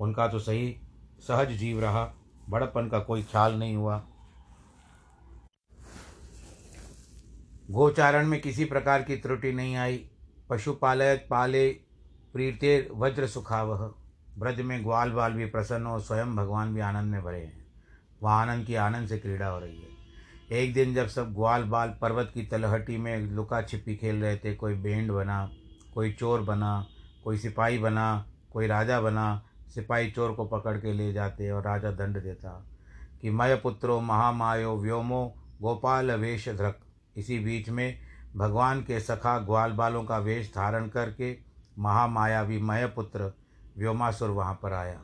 उनका 0.00 0.28
तो 0.28 0.38
सही 0.38 0.76
सहज 1.20 1.52
जीव 1.52 1.80
रहा 1.80 2.04
बड़पन 2.50 2.88
का 2.88 2.98
कोई 2.98 3.22
ख्याल 3.22 3.54
नहीं 3.54 3.76
हुआ। 3.76 4.02
गोचारण 7.70 8.26
में 8.26 8.40
किसी 8.40 8.64
प्रकार 8.64 9.02
की 9.02 9.16
त्रुटि 9.16 9.52
नहीं 9.52 9.76
आई। 9.76 9.96
पशुपालय 10.50 11.16
पाले 11.30 11.68
प्रीते 12.34 12.88
वज्र 12.92 13.26
सुखावह। 13.26 13.90
ब्रज 14.38 14.60
में 14.60 14.82
ग्वाल 14.84 15.10
बाल 15.10 15.32
भी 15.32 15.46
प्रसन्न 15.46 15.86
और 15.86 16.00
स्वयं 16.00 16.34
भगवान 16.36 16.74
भी 16.74 16.80
आनंद 16.80 17.12
में 17.12 17.22
भरे 17.22 17.40
हैं। 17.40 17.66
वहाँ 18.22 18.40
आनंद 18.42 18.66
की 18.66 18.74
आनंद 18.74 19.08
से 19.08 19.18
क्रीड़ा 19.18 19.48
हो 19.48 19.58
रही 19.58 19.76
है। 19.76 19.95
एक 20.52 20.74
दिन 20.74 20.94
जब 20.94 21.06
सब 21.06 21.32
ग्वाल 21.34 21.62
बाल 21.64 21.96
पर्वत 22.00 22.30
की 22.34 22.42
तलहटी 22.42 22.96
में 22.96 23.18
लुका 23.20 23.62
छिपी 23.62 23.94
खेल 23.96 24.22
रहे 24.22 24.36
थे, 24.36 24.54
कोई 24.54 24.74
बेंड 24.74 25.10
बना, 25.10 25.50
कोई 25.94 26.12
चोर 26.12 26.40
बना, 26.40 26.86
कोई 27.24 27.38
सिपाही 27.38 27.78
बना, 27.78 28.26
कोई 28.52 28.66
राजा 28.66 29.00
बना, 29.00 29.42
सिपाही 29.74 30.10
चोर 30.10 30.32
को 30.32 30.44
पकड़ 30.44 30.76
के 30.76 30.92
ले 30.92 31.12
जाते 31.12 31.50
और 31.50 31.62
राजा 31.62 31.90
दंड 31.90 32.22
देता 32.22 32.50
कि 33.22 33.30
मय 33.30 33.56
पुत्रो, 33.56 34.00
महामायो, 34.00 34.76
व्योमो, 34.76 35.26
गोपाल 35.62 36.10
वेश 36.10 36.48
ध्रक 36.48 36.80
इसी 37.16 37.38
बीच 37.38 37.68
में 37.68 37.98
भगवान 38.36 38.82
के 38.82 39.00
सखा 39.00 39.38
ग्वाल 39.38 39.72
बालों 39.72 40.04
का 40.04 40.18
वेश 40.18 40.52
धारण 40.54 40.88
करके 40.88 41.36
महामायावी 41.78 42.58
मय 42.58 42.86
पुत्र 42.86 43.32
व्योमासुर 43.78 44.30
वहाँ 44.30 44.54
पर 44.62 44.72
आया। 44.72 45.00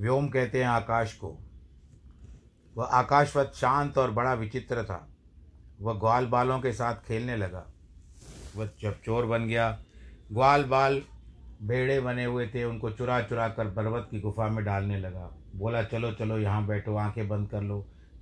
व्योम 0.00 0.28
कहते 0.28 0.60
हैं 0.60 0.68
आकाश 0.68 1.12
को 1.14 1.36
वह 2.76 2.84
आकाशवत 2.84 3.52
शांत 3.54 3.98
और 3.98 4.10
बड़ा 4.10 4.34
विचित्र 4.34 4.84
था। 4.84 5.08
वह 5.80 5.94
ग्वाल 5.94 6.26
बालों 6.26 6.60
के 6.60 6.72
साथ 6.72 6.94
खेलने 6.94 7.36
लगा। 7.36 7.66
वह 8.56 8.70
जब 8.80 9.00
चोर 9.02 9.26
बन 9.26 9.46
गया, 9.46 9.78
ग्वाल 10.32 10.64
बाल 10.64 11.02
भेड़े 11.62 12.00
बने 12.00 12.24
हुए 12.24 12.46
थे, 12.46 12.64
उनको 12.64 12.90
चुरा 12.90 13.20
चुरा 13.22 13.48
कर 13.48 13.70
पर्वत 13.70 14.08
की 14.10 14.20
गुफा 14.20 14.48
में 14.48 14.64
डालने 14.64 14.98
लगा। 14.98 15.30
बोला, 15.54 15.82
चलो 15.82 16.12
चलो, 16.12 16.38
यहाँ 16.38 16.66
बैठो, 16.66 16.96
आँखें 16.96 17.28
बंद 17.28 17.48
कर 17.48 17.62
लो, 17.62 17.80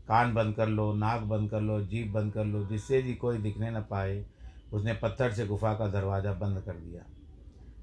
कान 0.09 0.35
बंद 0.35 0.57
कर 0.57 0.69
लो, 0.69 0.93
नाक 0.95 1.21
बंद 1.21 1.51
कर 1.51 1.61
लो, 1.61 1.81
जीभ 1.81 2.13
बंद 2.13 2.33
कर 2.33 2.45
लो, 2.45 2.65
जिससे 2.67 3.03
भी 3.03 3.15
कोई 3.15 3.39
दिखने 3.39 3.71
न 3.71 3.81
पाए, 3.81 4.25
उसने 4.73 4.95
पत्थर 4.95 5.33
से 5.33 5.47
गुफा 5.47 5.75
का 5.75 5.87
दरवाज़ा 5.87 6.33
बंद 6.33 6.61
कर 6.61 6.73
दिया। 6.73 7.03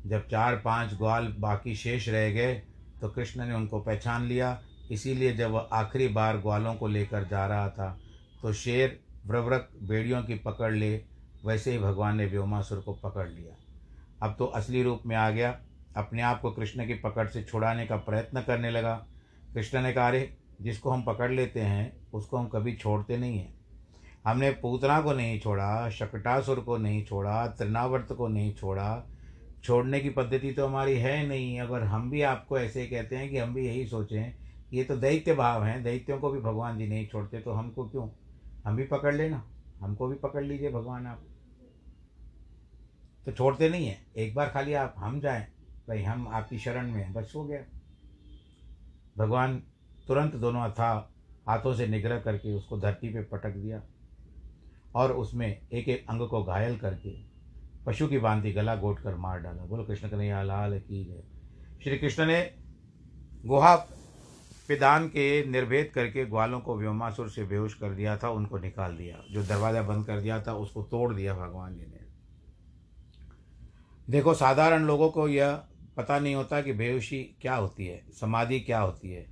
जब 0.06 0.28
चार 0.28 0.56
पाँच 0.56 0.94
ग्वाल 0.94 1.36
बाकी 1.40 1.76
शेष 1.76 2.10
रह 2.10 2.30
गए 2.32 2.64
तो 3.02 3.10
कृष्ण 3.10 3.46
ने 3.46 3.54
उनको 3.54 3.80
पहचान 3.80 4.24
लिया 4.24 4.62
इसीलिए 4.91 5.34
जब 5.34 5.51
वह 5.51 5.70
आखिरी 5.74 6.08
बार 6.08 6.38
ग्वालों 6.38 6.75
को 6.75 6.88
लेकर 6.88 7.24
जा 7.24 7.48
रहा 7.48 7.70
था 7.70 8.00
तो 8.41 8.53
शेर 8.53 9.00
व्रव्रक 9.27 9.70
बेड़ियों 9.84 10.24
की 10.24 10.36
पकड़ 10.36 10.74
ले, 10.74 11.01
वैसे 11.46 11.72
ही 11.72 11.79
भगवान 11.79 12.17
ने 12.17 12.25
व्योमासुर 12.25 12.79
को 12.79 12.94
पकड़ 12.94 13.29
लिया। 13.29 13.56
अब 14.27 14.36
तो 14.39 14.46
असली 14.46 14.84
रूप 14.84 15.01
में 15.06 15.15
आ 15.15 15.29
गया। 15.29 15.60
अपने 15.98 16.22
आप 16.22 16.41
को 16.41 16.51
कृष्ण 16.51 16.88
की 16.88 16.94
पकड़ 16.94 17.27
से 17.27 17.44
छुड़ाने 17.44 17.88
का 17.88 17.98
प्रयत्न 17.98 18.41
करने 18.41 18.72
लगा। 18.72 19.06
कृष्ण 19.53 19.82
ने 19.82 19.94
कहा, 19.94 20.08
अरे, 20.08 20.38
जिसको 20.62 20.89
हम 20.89 21.03
पकड़ 21.03 21.32
लेते 21.32 21.60
हैं, 21.60 21.98
उसको 22.13 22.38
हम 22.38 22.48
कभी 22.48 22.74
छोड़ते 22.74 23.17
नहीं 23.17 23.38
हैं। 23.38 23.53
हमने 24.25 24.51
पूतना 24.51 25.01
को 25.01 25.13
नहीं 25.13 25.39
छोड़ा, 25.39 25.89
शकटासुर 25.89 26.60
को 26.60 26.77
नहीं 26.77 27.06
छोड़ा, 27.06 27.48
त्रिनावर्त 27.48 28.13
को 28.13 28.27
नहीं 28.27 28.53
छोड़ा। 28.53 29.10
छोड़ने 29.63 30.00
की 30.00 30.10
पद्धति 30.10 30.51
तो 30.51 30.67
हमारी 30.67 30.98
है 30.98 31.27
नहीं। 31.27 31.60
अगर 31.60 31.84
हम 31.84 32.12
भी 32.12 32.22
आपको 32.22 32.60
ऐसे 32.60 32.86
कहते 32.86 33.15
हैं 33.15 33.29
कि 33.29 33.38
हम 33.38 33.53
भी 33.53 33.67
यही 33.67 33.88
सोचें 33.88 34.47
ये 34.74 34.84
तो 34.84 34.96
दैत्य 34.98 35.34
भाव 35.36 35.64
हैं, 35.64 35.84
दैत्यों 35.84 36.20
को 36.20 36.30
भी 36.30 36.40
भगवान 36.40 36.78
जी 36.78 36.88
नहीं 36.88 37.08
छोड़ते 37.08 37.40
तो 37.40 37.52
हमको 37.52 37.88
क्यों? 37.90 38.10
हम 38.66 38.76
भी 38.76 38.84
पकड़ 38.84 39.16
लेना, 39.16 39.44
हमको 39.82 40.08
भी 40.08 40.16
पकड़ 40.16 40.44
लीजिए 40.44 40.72
भगवान 40.72 41.08
आप। 41.08 41.24
तो 43.26 43.32
छोड़ते 43.32 43.70
नहीं 43.70 43.88
हैं, 43.88 44.06
एक 44.16 44.36
बार 44.36 44.50
खाली 44.50 44.74
आप, 44.74 44.94
हम 44.98 45.20
जाएँ, 45.20 45.46
भाई 45.88 46.02
हम 46.04 46.28
आपकी 46.28 46.60
शरण 46.60 46.92
में 46.92 47.14
बस 47.14 47.34
हो 47.36 47.46
गया। 47.46 47.62
भगवान 49.18 49.64
तुरंत 50.08 50.36
दोनों 50.36 50.62
अथा 50.62 51.12
हाथों 51.48 51.74
से 51.74 51.88
निग्रह 51.88 52.20
करके 52.20 52.54
उसको 52.54 52.80
धरती 52.80 53.10
पे 53.10 53.22
पटक 53.24 53.56
दिया 53.56 53.82
और 54.96 55.12
उसमें 55.12 55.48
एक 55.48 55.90
एक 55.90 56.06
अंग 56.10 56.28
को 56.28 56.44
घायल 56.44 56.78
करके 56.78 57.16
पशु 57.86 58.08
की 58.08 58.18
बांधी 58.18 58.52
गला 58.52 58.76
गोट 58.76 59.00
कर 59.00 59.16
मार 59.16 59.40
डाला। 59.40 59.66
बोलो, 59.66 59.84
कृष्ण 59.84 60.10
कन्हैया, 60.10 60.44
लाल 60.44 60.80
की 60.80 61.04
जय। 61.06 61.24
श्री 61.84 61.98
कृष्ण 61.98 62.26
ने 62.26 62.42
गुहा 63.46 63.76
पिदान 64.68 65.08
के 65.08 65.46
निर्भेद 65.46 65.92
करके 65.96 66.26
ग्वालों 66.26 66.60
को 66.60 66.78
व्योमासुर 66.78 67.30
से 67.30 67.44
बेहोश 67.44 67.74
कर 67.74 67.90
दिया 67.90 68.18
था, 68.18 68.30
उनको 68.30 68.58
निकाल 68.58 68.98
दिया। 68.98 69.24
जो 69.32 69.44
दरवाज़ा 69.44 69.82
बंद 69.82 70.06
कर 70.06 70.22
दिया 70.22 70.42
था, 70.42 70.54
उसको 70.54 70.84
तोड़ 70.84 71.14
दिया 71.14 71.34
भगवान 71.34 71.76
जी 71.76 71.86
ने। 71.86 72.08
देखो, 74.10 74.34
साधारण 74.34 74.84
लोगों 74.84 75.10
को 75.10 75.28
यह 75.28 75.64
पता 75.98 76.20
नहीं 76.20 76.36
होता 76.36 76.62
कि 76.62 76.74
बेहोशी 76.74 77.36
क्या 77.42 77.56
होती 77.56 77.86
है, 77.86 78.06
समाधि 78.12 78.60
क्या 78.60 78.80
होती 78.80 79.12
है। 79.12 79.28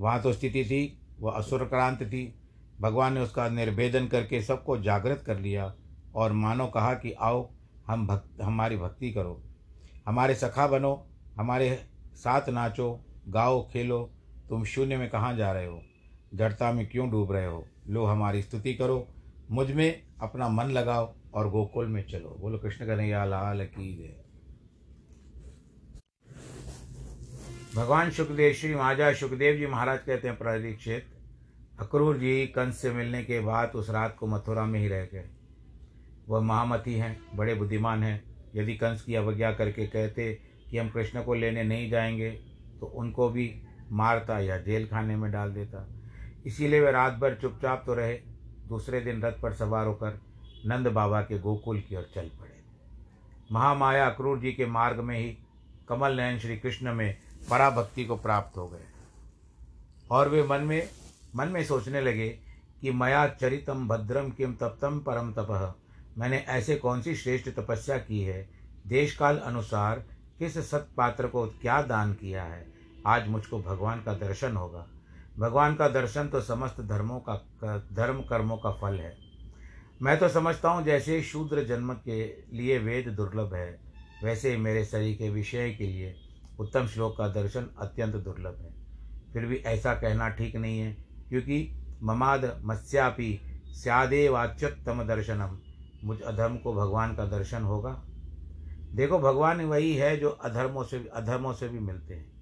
वहाँ 0.00 0.22
तो 0.22 0.32
स्थिति 0.32 0.64
थी 0.64 0.98
वह 1.20 1.32
असुरक्रांत 1.32 2.02
थी। 2.02 2.38
भगवान 2.80 3.12
ने 3.12 3.20
उसका 3.20 3.48
निर्भेदन 3.48 4.06
करके 4.06 4.42
सबको 4.42 4.78
जागृत 4.78 5.22
कर 5.26 5.38
लिया 5.38 5.74
और 6.14 6.32
मानो 6.32 6.66
कहा 6.66 6.94
कि, 6.94 7.12
आओ, 7.12 7.50
हम 7.86 8.06
भक्त, 8.06 8.42
हमारी 8.42 8.76
भक्ति 8.76 9.12
करो। 9.12 9.42
हमारे 10.06 10.34
सखा 10.34 10.66
बनो, 10.66 11.06
हमारे 11.38 11.88
साथ 12.14 12.48
नाचो, 12.48 13.04
गाओ, 13.28 13.68
खेलो 13.70 14.12
तुम 14.48 14.64
शून्य 14.64 14.96
में 14.96 15.10
कहाँ 15.10 15.36
जा 15.36 15.52
रहे 15.52 15.66
हो? 15.66 15.82
जड़ता 16.34 16.72
में 16.72 16.86
क्यों 16.86 17.10
डूब 17.10 17.32
रहे 17.32 17.46
हो? 17.46 17.66
लो 17.88 18.04
हमारी 18.04 18.42
स्तुति 18.42 18.74
करो। 18.74 19.08
मुझमें 19.50 20.02
अपना 20.20 20.48
मन 20.48 20.64
लगाओ 20.64 21.14
और 21.34 21.50
गोकुल 21.50 21.86
में 21.86 22.06
चलो। 22.06 22.36
बोलो, 22.40 22.58
कृष्ण 22.58 22.86
कन्हैया 22.86 23.24
लाल 23.24 23.64
की 23.64 23.96
जय। 23.96 24.22
भगवान 27.76 28.10
सुखदेव 28.10 28.52
श्री 28.52 28.74
महाराजा 28.74 29.12
सुखदेव 29.12 29.56
जी 29.56 29.66
महाराज 29.66 29.98
कहते 29.98 30.28
हैं 30.28 30.36
परीक्षित 30.36 31.06
अक्रूर 31.80 32.18
जी 32.18 32.46
कंस 32.46 32.76
से 32.76 32.92
मिलने 32.92 33.24
के 33.24 33.40
बाद 33.40 33.72
उस 33.74 33.90
रात 33.90 34.16
को 34.20 34.26
मथुरा 34.26 34.64
में 34.64 34.80
ही 34.80 34.88
रह 34.88 35.04
गए। 35.04 35.28
वह 36.28 36.40
महामती 36.40 36.94
हैं, 36.94 37.36
बड़े 37.36 37.54
बुद्धिमान 37.54 38.02
हैं। 38.02 38.24
यदि 38.54 38.74
कंस 38.74 39.02
की 39.02 39.14
अवज्ञा 39.14 39.52
करके 39.52 39.86
कहते 39.86 40.38
कि 40.70 40.78
हम 40.78 40.90
कृष्ण 40.90 41.22
को 41.22 41.34
लेने 41.34 41.62
नहीं 41.62 41.90
जाएँगे 41.90 42.30
तो 42.80 42.86
उनको 42.86 43.28
भी 43.28 43.62
मारता 43.92 44.38
या 44.38 44.58
जेल 44.58 44.86
खाने 44.86 45.16
में 45.16 45.32
डाल 45.32 45.52
देता। 45.52 45.88
इसीलिए 46.46 46.80
वे 46.80 46.90
रात 46.90 47.12
भर 47.12 47.34
चुपचाप 47.34 47.82
तो 47.86 47.94
रहे। 47.94 48.14
दूसरे 48.68 49.00
दिन 49.00 49.22
रथ 49.22 49.32
पर 49.32 49.52
सवार 49.52 49.86
होकर 49.86 50.20
नंद 50.66 50.88
बाबा 50.88 51.20
के 51.22 51.38
गोकुल 51.38 51.80
की 51.80 51.96
ओर 51.96 52.08
चल 52.14 52.28
पड़े। 52.40 52.60
महामाया 53.52 54.06
अक्रूर 54.06 54.38
जी 54.38 54.52
के 54.52 54.66
मार्ग 54.66 55.00
में 55.00 55.18
ही 55.18 55.38
कमल 55.88 56.16
नयन 56.16 56.38
श्री 56.38 56.58
कृष्ण 56.58 56.94
में 56.94 57.16
पराभक्ति 57.50 58.04
को 58.04 58.16
प्राप्त 58.16 58.56
हो 58.56 58.68
गए। 58.68 58.84
और 60.10 60.28
वे 60.28 60.42
मन 60.42 60.60
में 60.60 60.88
मन 61.36 61.48
में 61.48 61.64
सोचने 61.64 62.00
लगे 62.00 62.28
कि 62.80 62.90
मया 62.90 63.28
चरितम 63.28 63.88
भद्रम 63.88 64.30
किम 64.30 64.54
तप्तम 64.54 64.98
परम 64.98 65.32
तपह 65.32 65.74
मैंने 66.18 66.36
ऐसे 66.38 66.76
कौन 66.76 67.02
सी 67.02 67.14
श्रेष्ठ 67.14 67.48
तपस्या 67.48 67.98
की 67.98 68.22
है? 68.22 68.48
देश 68.86 69.16
काल 69.16 69.38
अनुसार 69.38 70.04
किस 70.38 70.58
सत्पात्र 70.70 71.26
को 71.26 71.46
क्या 71.46 71.82
दान 71.82 72.14
किया 72.14 72.42
है? 72.42 72.75
आज 73.06 73.28
मुझको 73.28 73.58
भगवान 73.62 74.02
का 74.02 74.12
दर्शन 74.14 74.56
होगा। 74.56 74.86
भगवान 75.38 75.74
का 75.74 75.88
दर्शन 75.88 76.28
तो 76.28 76.40
समस्त 76.40 76.80
धर्मों 76.80 77.18
का 77.20 77.34
धर्म 77.92 78.20
कर्मों 78.20 78.56
का 78.56 78.70
फल 78.72 78.94
है। 78.94 79.16
मैं 80.02 80.18
तो 80.18 80.28
समझता 80.28 80.70
हूँ 80.70 80.84
जैसे 80.84 81.20
शूद्र 81.22 81.64
जन्म 81.64 81.92
के 81.94 82.24
लिए 82.52 82.78
वेद 82.78 83.08
दुर्लभ 83.08 83.54
है, 83.54 83.78
वैसे 84.24 84.50
ही 84.50 84.56
मेरे 84.56 84.84
शरीर 84.84 85.16
के 85.16 85.30
विषय 85.30 85.70
के 85.70 85.86
लिए 85.86 86.14
उत्तम 86.60 86.86
श्लोक 86.86 87.16
का 87.18 87.28
दर्शन 87.28 87.68
अत्यंत 87.78 88.14
दुर्लभ 88.14 88.58
है। 88.60 88.74
फिर 89.32 89.46
भी 89.46 89.56
ऐसा 89.56 89.94
कहना 89.94 90.28
ठीक 90.28 90.56
नहीं 90.56 90.78
है, 90.80 90.92
क्योंकि 91.28 91.58
ममाद 92.02 92.60
मत्स्यापि 92.64 93.38
स्यादेवाच्युत्तम 93.74 95.02
दर्शनम। 95.02 95.58
मुझ 96.04 96.20
अधर्म 96.22 96.56
को 96.56 96.72
भगवान 96.74 97.14
का 97.14 97.24
दर्शन 97.26 97.62
होगा। 97.62 97.90
देखो, 98.92 99.18
भगवान 99.18 99.60
वही 99.60 99.94
है 99.94 100.16
जो 100.16 100.28
अधर्मों 100.28 100.84
से 100.84 101.08
अधर्मों 101.14 101.52
से 101.52 101.68
भी 101.68 101.78
मिलते 101.78 102.14
हैं। 102.14 102.35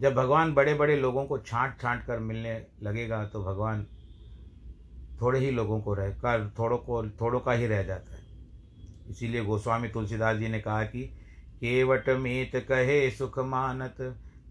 जब 0.00 0.14
भगवान 0.14 0.54
बड़े 0.54 0.74
बड़े 0.74 0.96
लोगों 0.96 1.24
को 1.24 1.38
छांट 1.38 1.80
छांट 1.80 2.04
कर 2.04 2.18
मिलने 2.18 2.66
लगेगा 2.82 3.24
तो 3.24 3.44
भगवान 3.44 3.86
थोड़े 5.20 5.38
ही 5.38 5.50
लोगों 5.50 5.80
को 5.80 5.94
रह 5.94 6.10
कर 6.10 6.50
थोड़ों 6.58 6.78
को, 6.78 7.02
थोड़ों 7.10 7.40
का 7.40 7.52
ही 7.52 7.66
रह 7.66 7.82
जाता 7.82 8.14
है। 8.14 8.22
इसीलिए 9.10 9.44
गोस्वामी 9.44 9.88
तुलसीदास 9.88 10.36
जी 10.36 10.48
ने 10.48 10.60
कहा 10.60 10.82
कि 10.82 11.02
केवट 11.60 12.08
मीत 12.08 12.56
कहे 12.56 13.10
सुख 13.10 13.38
मानत, 13.38 13.96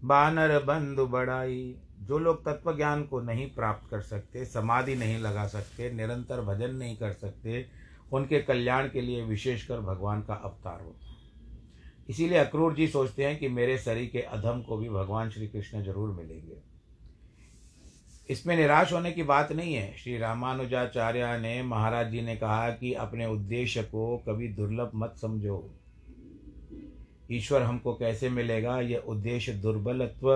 बानर 0.04 0.58
बंधु 0.58 1.06
बढ़ाई 1.06 1.76
जो 2.00 2.18
लोग 2.18 2.44
तत्व 2.44 2.76
ज्ञान 2.76 3.02
को 3.04 3.20
नहीं 3.20 3.46
प्राप्त 3.54 3.90
कर 3.90 4.00
सकते, 4.00 4.44
समाधि 4.44 4.94
नहीं 4.94 5.18
लगा 5.18 5.46
सकते, 5.46 5.90
निरंतर 5.92 6.40
भजन 6.40 6.74
नहीं 6.74 6.96
कर 6.96 7.12
सकते, 7.12 7.66
उनके 8.12 8.40
कल्याण 8.42 8.88
के 8.88 9.00
लिए 9.00 9.22
विशेषकर 9.24 9.80
भगवान 9.80 10.22
का 10.22 10.34
अवतार 10.34 10.80
होता 10.80 11.06
है। 11.08 11.13
इसीलिए 12.08 12.38
अक्रूर 12.38 12.74
जी 12.74 12.86
सोचते 12.88 13.24
हैं 13.24 13.38
कि 13.38 13.48
मेरे 13.48 13.78
शरीर 13.78 14.08
के 14.12 14.18
अधम 14.18 14.60
को 14.62 14.76
भी 14.76 14.88
भगवान 14.88 15.30
श्री 15.30 15.48
कृष्ण 15.48 15.82
ज़रूर 15.82 16.10
मिलेंगे। 16.10 16.56
इसमें 18.30 18.56
निराश 18.56 18.92
होने 18.92 19.12
की 19.12 19.22
बात 19.22 19.52
नहीं 19.52 19.74
है। 19.74 19.96
श्री 19.96 20.18
रामानुजाचार्य 20.18 21.38
ने, 21.38 21.62
महाराज 21.62 22.10
जी 22.10 22.20
ने 22.20 22.36
कहा 22.36 22.70
कि 22.70 22.92
अपने 22.92 23.26
उद्देश्य 23.26 23.82
को 23.82 24.16
कभी 24.28 24.48
दुर्लभ 24.48 24.90
मत 24.94 25.14
समझो। 25.16 25.74
ईश्वर 27.32 27.62
हमको 27.62 27.94
कैसे 27.94 28.28
मिलेगा? 28.28 28.80
यह 28.80 28.98
उद्देश्य 28.98 29.52
दुर्बलत्व 29.52 30.30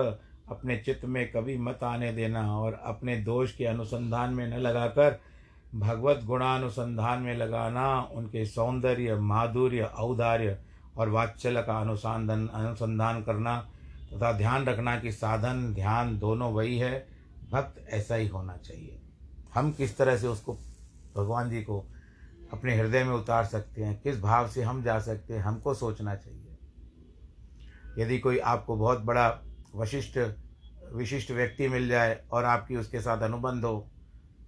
अपने 0.49 0.77
चित्त 0.77 1.05
में 1.05 1.31
कभी 1.31 1.57
मत 1.57 1.79
आने 1.83 2.11
देना 2.13 2.59
और 2.59 2.73
अपने 2.73 3.17
दोष 3.17 3.55
के 3.55 3.65
अनुसंधान 3.65 4.33
में 4.33 4.47
न 4.47 4.53
लगाकर 4.53 5.19
भगवत 5.75 6.23
गुणानुसंधान 6.25 7.21
में 7.21 7.35
लगाना, 7.35 8.01
उनके 8.01 8.45
सौंदर्य, 8.45 9.15
माधुर्य, 9.15 9.81
औदार्य 9.81 10.57
और 10.99 11.09
वात्सल्य 11.09 11.61
का 11.61 11.79
अनुसंधान 11.79 12.47
अनुसंधान 12.47 13.23
करना 13.23 13.69
तथा 14.13 14.31
ध्यान 14.31 14.65
रखना 14.65 14.99
कि 14.99 15.11
साधन, 15.11 15.73
ध्यान 15.73 16.19
दोनों 16.19 16.53
वही 16.53 16.77
है। 16.77 17.07
भक्त 17.51 17.89
ऐसा 17.89 18.15
ही 18.15 18.27
होना 18.27 18.57
चाहिए। 18.57 19.01
हम 19.53 19.71
किस 19.71 19.97
तरह 19.97 20.17
से 20.17 20.27
उसको, 20.27 20.53
भगवान 21.15 21.49
जी 21.49 21.61
को 21.61 21.85
अपने 22.53 22.77
हृदय 22.77 23.03
में 23.03 23.13
उतार 23.13 23.45
सकते 23.45 23.83
हैं, 23.83 24.01
किस 24.01 24.19
भाव 24.21 24.47
से 24.47 24.63
हम 24.63 24.83
जा 24.83 24.99
सकते 24.99 25.33
हैं, 25.33 25.41
हमको 25.41 25.73
सोचना 25.73 26.15
चाहिए। 26.15 26.57
यदि 27.97 28.19
कोई 28.19 28.37
आपको 28.37 28.75
बहुत 28.75 28.99
बड़ा 28.99 29.39
वशिष्ठ, 29.75 30.19
विशिष्ट 30.93 31.31
व्यक्ति 31.31 31.67
मिल 31.67 31.87
जाए 31.87 32.23
और 32.31 32.45
आपकी 32.45 32.75
उसके 32.75 32.99
साथ 32.99 33.21
अनुबंध 33.21 33.65
हो, 33.65 33.91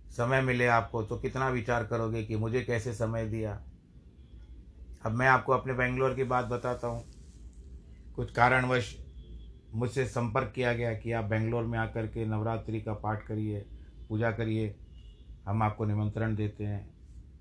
समय 0.10 0.42
मिले 0.42 0.68
आपको 0.68 1.04
तो 1.04 1.18
कितना 1.18 1.50
विचार 1.50 1.84
करोगे 1.84 2.24
कि 2.24 2.36
मुझे 2.36 2.62
कैसे 2.62 2.94
समय 2.94 3.26
दिया? 3.26 3.62
अब 5.06 5.12
मैं 5.12 5.28
आपको 5.28 5.52
अपने 5.52 5.74
बेंगलोर 5.74 6.14
की 6.14 6.24
बात 6.24 6.46
बताता 6.46 6.88
हूँ। 6.88 7.04
कुछ 8.16 8.32
कारणवश 8.32 8.96
मुझसे 9.74 10.06
संपर्क 10.06 10.52
किया 10.56 10.74
गया 10.74 10.94
कि 10.94 11.12
आप 11.12 11.26
बेंगलोर 11.26 11.64
में 11.64 11.80
आकर 11.80 12.08
के 12.08 12.26
नवरात्रि 12.26 12.82
का 12.82 12.94
पाठ 12.94 13.26
करिए, 13.28 13.66
पूजा 14.10 14.32
करिए, 14.32 14.76
हम 15.46 15.64
आपको 15.64 15.86
निमंत्रण 15.86 16.36
देते 16.36 16.64
हैं। 16.64 16.90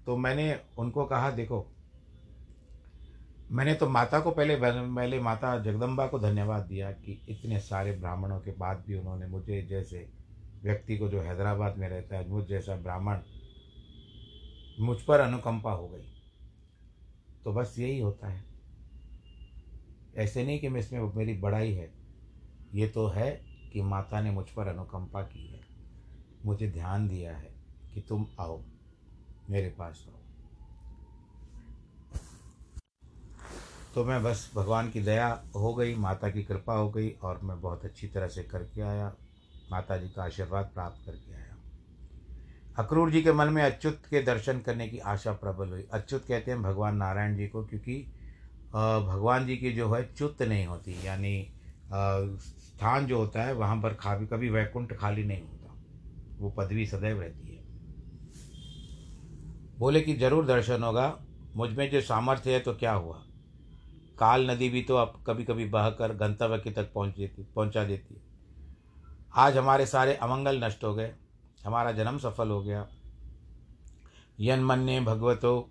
तो 0.06 0.16
मैंने 0.16 0.60
उनको 0.78 1.04
कहा, 1.04 1.30
देखो, 1.30 1.66
मैंने 3.50 3.74
तो 3.74 3.88
माता 3.88 4.20
को 4.20 4.30
पहले 4.30 4.56
पहले 4.56 5.20
माता 5.20 5.58
जगदम्बा 5.58 6.06
को 6.06 6.18
धन्यवाद 6.18 6.62
दिया 6.62 6.90
कि 6.92 7.20
इतने 7.28 7.58
सारे 7.60 7.92
ब्राह्मणों 7.92 8.38
के 8.40 8.50
बाद 8.50 8.84
भी 8.86 8.94
उन्होंने 8.94 9.26
मुझे 9.26 9.62
जैसे 9.62 10.08
व्यक्ति 10.62 10.96
को 10.98 11.08
जो 11.08 11.20
हैदराबाद 11.20 11.78
में 11.78 11.88
रहता 11.88 12.16
है, 12.16 12.28
मुझ 12.28 12.44
जैसा 12.46 12.76
ब्राह्मण 12.76 13.18
मुझ 14.80 15.00
पर 15.00 15.20
अनुकंपा 15.20 15.72
हो 15.72 15.88
गई। 15.88 16.19
तो 17.44 17.52
बस 17.52 17.74
यही 17.78 18.00
होता 18.00 18.28
है। 18.28 18.44
ऐसे 20.16 20.44
नहीं 20.44 20.58
कि 20.60 20.68
मैं 20.68 20.80
इसमें 20.80 21.00
मेरी 21.14 21.34
बड़ाई 21.34 21.72
है। 21.74 21.90
ये 22.74 22.88
तो 22.88 23.06
है 23.06 23.30
कि 23.72 23.82
माता 23.82 24.20
ने 24.20 24.30
मुझ 24.30 24.48
पर 24.48 24.68
अनुकंपा 24.68 25.22
की 25.22 25.46
है। 25.46 25.60
मुझे 26.46 26.70
ध्यान 26.70 27.08
दिया 27.08 27.36
है 27.36 27.50
कि 27.94 28.00
तुम 28.00 28.26
आओ, 28.40 28.60
मेरे 29.50 29.70
पास 29.70 30.04
आओ 30.08 30.18
तो 33.94 34.04
मैं 34.04 34.22
बस 34.22 34.50
भगवान 34.54 34.90
की 34.90 35.00
दया 35.00 35.44
हो 35.56 35.74
गई, 35.74 35.94
माता 35.94 36.30
की 36.30 36.42
कृपा 36.44 36.74
हो 36.74 36.90
गई 36.90 37.10
और 37.10 37.38
मैं 37.38 37.60
बहुत 37.60 37.84
अच्छी 37.84 38.08
तरह 38.08 38.28
से 38.28 38.42
करके 38.42 38.80
आया। 38.80 39.12
माता 39.70 39.96
जी 39.96 40.08
का 40.08 40.24
आशीर्वाद 40.24 40.70
प्राप्त 40.74 41.06
करके 41.06 41.34
आया। 41.34 41.49
अक्रूर 42.76 43.10
जी 43.10 43.22
के 43.22 43.32
मन 43.32 43.48
में 43.48 43.62
अच्युत 43.62 44.02
के 44.10 44.22
दर्शन 44.22 44.58
करने 44.60 44.88
की 44.88 44.98
आशा 44.98 45.32
प्रबल 45.34 45.68
हुई। 45.68 45.84
अच्युत 45.92 46.24
कहते 46.24 46.50
हैं 46.50 46.62
भगवान 46.62 46.96
नारायण 46.96 47.36
जी 47.36 47.46
को, 47.48 47.64
क्योंकि 47.64 47.96
भगवान 48.72 49.46
जी 49.46 49.56
की 49.56 49.72
जो 49.72 49.90
है 49.92 50.02
च्युत 50.08 50.42
नहीं 50.42 50.66
होती, 50.66 50.96
यानी 51.04 51.52
स्थान 51.92 53.06
जो 53.06 53.18
होता 53.18 53.42
है, 53.42 53.52
वहाँ 53.54 53.76
पर 53.76 53.94
खाली 53.94 54.26
कभी 54.26 54.50
वैकुंठ 54.50 54.92
खाली 54.92 55.24
नहीं 55.24 55.42
होता। 55.42 55.74
वो 56.38 56.50
पदवी 56.50 56.86
सदैव 56.86 57.20
रहती 57.20 57.48
है। 57.48 57.58
बोले 59.78 60.00
कि 60.00 60.14
ज़रूर 60.16 60.46
दर्शन 60.46 60.82
होगा। 60.82 61.14
मुझमें 61.54 61.90
जो 61.90 62.00
सामर्थ्य 62.02 62.52
है 62.52 62.60
तो 62.60 62.74
क्या 62.74 62.92
हुआ? 62.92 63.16
काल 64.18 64.50
नदी 64.50 64.68
भी 64.68 64.82
तो 64.82 64.96
अब 64.96 65.22
कभी 65.26 65.44
कभी 65.44 65.64
बहकर 65.68 66.14
गंतव्य 66.16 66.58
की 66.58 66.70
तक 66.70 66.92
पहुँच 66.94 67.16
देती, 67.16 67.42
पहुँचा 67.46 67.84
देती 67.84 68.20
आज 69.34 69.56
हमारे 69.56 69.86
सारे 69.86 70.14
अमंगल 70.16 70.64
नष्ट 70.64 70.84
हो 70.84 70.94
गए। 70.94 71.12
हमारा 71.66 71.92
जन्म 71.92 72.18
सफल 72.18 72.48
हो 72.48 72.60
गया। 72.62 72.86
यन 74.40 74.60
मन्य 74.60 75.00
भगवतो 75.00 75.70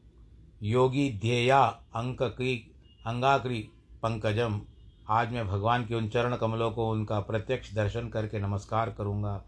योगी 0.63 1.09
ध्येया 1.11 1.61
अंक 1.95 2.23
की 2.23 2.71
अंगाक्री 3.05 3.59
पंकजम। 4.03 4.61
आज 5.09 5.31
मैं 5.31 5.47
भगवान 5.47 5.85
के 5.85 5.95
उन 5.95 6.09
चरण 6.09 6.35
कमलों 6.35 6.71
को 6.71 6.89
उनका 6.89 7.19
प्रत्यक्ष 7.19 7.73
दर्शन 7.73 8.09
करके 8.09 8.39
नमस्कार 8.39 8.89
करूँगा, 8.89 9.41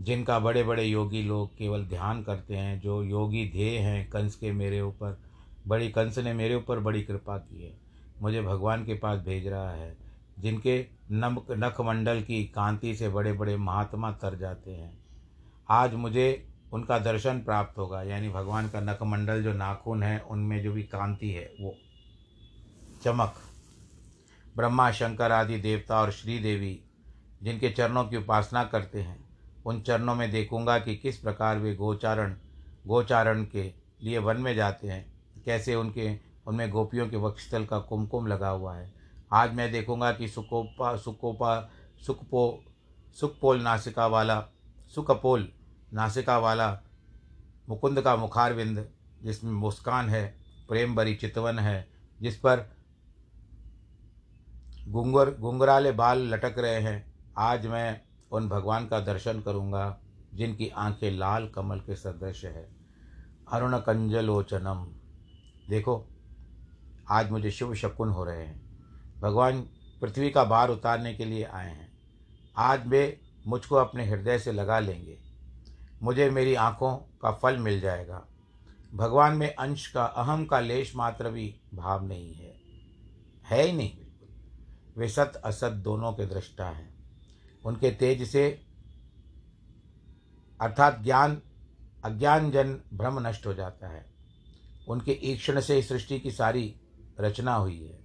जिनका 0.00 0.38
बड़े 0.38 0.62
बड़े 0.62 0.84
योगी 0.84 1.22
लोग 1.22 1.56
केवल 1.56 1.84
ध्यान 1.84 2.22
करते 2.22 2.56
हैं, 2.56 2.80
जो 2.80 3.02
योगी 3.02 3.50
ध्येय 3.50 3.78
हैं 3.78 4.08
कंस 4.10 4.34
के 4.34 4.52
मेरे 4.52 4.80
ऊपर। 4.80 5.20
बड़ी 5.66 5.88
कंस 5.88 6.18
ने 6.18 6.32
मेरे 6.32 6.54
ऊपर 6.54 6.80
बड़ी 6.80 7.02
कृपा 7.02 7.38
की 7.38 7.62
है। 7.62 7.76
मुझे 8.22 8.42
भगवान 8.42 8.84
के 8.84 8.94
पास 8.94 9.20
भेज 9.20 9.46
रहा 9.46 9.70
है, 9.70 9.96
जिनके 10.38 10.86
नमक 11.10 11.46
नखमंडल 11.50 12.22
की 12.22 12.44
कांति 12.44 12.94
से 12.94 13.08
बड़े 13.08 13.32
बड़े 13.32 13.56
महात्मा 13.56 14.12
तर 14.12 14.34
जाते 14.34 14.70
हैं। 14.70 15.01
आज 15.68 15.94
मुझे 15.94 16.48
उनका 16.72 16.98
दर्शन 16.98 17.40
प्राप्त 17.40 17.78
होगा, 17.78 18.02
यानी 18.02 18.28
भगवान 18.28 18.68
का 18.68 18.80
नखमंडल 18.80 19.42
जो 19.42 19.52
नाखून 19.52 20.02
है, 20.02 20.18
उनमें 20.20 20.62
जो 20.62 20.72
भी 20.72 20.82
कांति 20.82 21.30
है, 21.30 21.44
वो 21.60 21.74
चमक। 23.02 23.34
ब्रह्मा, 24.56 24.90
शंकर 24.90 25.32
आदि 25.32 25.58
देवता 25.58 26.00
और 26.00 26.10
श्री 26.10 26.38
देवी 26.38 26.78
जिनके 27.42 27.70
चरणों 27.70 28.04
की 28.04 28.16
उपासना 28.16 28.64
करते 28.64 29.00
हैं, 29.00 29.18
उन 29.66 29.80
चरणों 29.80 30.14
में 30.14 30.30
देखूँगा 30.30 30.78
कि 30.78 30.96
किस 30.96 31.18
प्रकार 31.18 31.58
वे 31.58 31.74
गोचारण 31.74 32.34
गोचारण 32.86 33.44
के 33.44 33.72
लिए 34.02 34.18
वन 34.18 34.36
में 34.36 34.54
जाते 34.54 34.88
हैं, 34.88 35.04
कैसे 35.44 35.74
उनके, 35.74 36.16
उनमें 36.46 36.70
गोपियों 36.70 37.08
के 37.08 37.16
वक्षस्थल 37.16 37.64
का 37.64 37.78
कुमकुम 37.78 38.26
लगा 38.26 38.48
हुआ 38.48 38.76
है। 38.76 38.92
आज 39.32 39.54
मैं 39.54 39.70
देखूँगा 39.72 40.12
कि 40.12 40.28
सुकोपा 40.28 40.96
सुकोपा 40.96 41.70
सुखपो 42.06 42.64
सुखपोल 43.20 43.60
नासिका 43.62 44.06
वाला 44.06 44.44
सुकपोल 44.94 45.52
नासिका 45.92 46.38
वाला 46.38 46.80
मुकुंद 47.68 48.00
का 48.00 48.16
मुखारविंद, 48.16 48.88
जिसमें 49.22 49.52
मुस्कान 49.52 50.08
है 50.08 50.38
प्रेम 50.68 50.96
भरी 50.96 51.14
चितवन 51.14 51.58
है, 51.58 51.88
जिस 52.20 52.36
पर 52.36 52.76
गुंगर, 54.88 55.30
गुंगराले 55.30 55.92
बाल 55.92 56.34
लटक 56.34 56.54
रहे 56.58 56.80
हैं। 56.80 57.14
आज 57.38 57.66
मैं 57.66 58.00
उन 58.32 58.48
भगवान 58.48 58.86
का 58.86 59.00
दर्शन 59.00 59.40
करूँगा, 59.40 59.98
जिनकी 60.34 60.68
आँखें 60.68 61.10
लाल 61.10 61.48
कमल 61.48 61.78
के 61.78 61.96
सदृश 61.96 62.44
है। 62.44 62.68
अरुण 63.52 63.78
कंजलोचनम 63.78 64.92
देखो, 65.68 66.06
आज 67.10 67.30
मुझे 67.30 67.50
शुभ 67.50 67.74
शकुन 67.74 68.08
हो 68.08 68.24
रहे 68.24 68.46
हैं। 68.46 68.62
भगवान 69.20 69.60
पृथ्वी 70.00 70.30
का 70.30 70.44
भार 70.44 70.70
उतारने 70.70 71.14
के 71.14 71.24
लिए 71.24 71.44
आए 71.44 71.70
हैं। 71.70 71.92
आज 72.56 72.86
वे 72.86 73.21
मुझको 73.46 73.76
अपने 73.76 74.06
हृदय 74.06 74.38
से 74.38 74.52
लगा 74.52 74.78
लेंगे। 74.78 75.18
मुझे 76.02 76.30
मेरी 76.30 76.54
आँखों 76.54 76.96
का 76.96 77.30
फल 77.30 77.56
मिल 77.56 77.80
जाएगा। 77.80 78.26
भगवान 78.94 79.36
में 79.36 79.54
अंश 79.54 79.86
का, 79.86 80.04
अहम 80.04 80.44
का 80.44 80.60
लेश 80.60 80.96
मात्र 80.96 81.30
भी 81.30 81.60
भाव 81.74 82.06
नहीं 82.06 82.34
है। 82.34 82.54
है 83.44 83.62
ही 83.62 83.72
नहीं। 83.72 83.96
बिल्कुल 83.96 84.28
वे 84.96 85.08
सत 85.08 85.42
असत 85.44 85.70
दोनों 85.70 86.12
के 86.12 86.26
दृष्टा 86.26 86.64
हैं। 86.64 86.94
उनके 87.64 87.90
तेज 87.90 88.28
से 88.28 88.66
अर्थात 90.60 91.00
ज्ञान 91.02 91.42
अज्ञान 92.04 92.50
जन 92.50 92.80
भ्रम 92.94 93.28
नष्ट 93.28 93.46
हो 93.46 93.54
जाता 93.54 93.88
है। 93.88 94.06
उनके 94.88 95.12
ईक्षण 95.12 95.60
से 95.60 95.82
सृष्टि 95.82 96.20
की 96.20 96.30
सारी 96.30 96.74
रचना 97.20 97.54
हुई 97.54 97.84
है। 97.84 97.98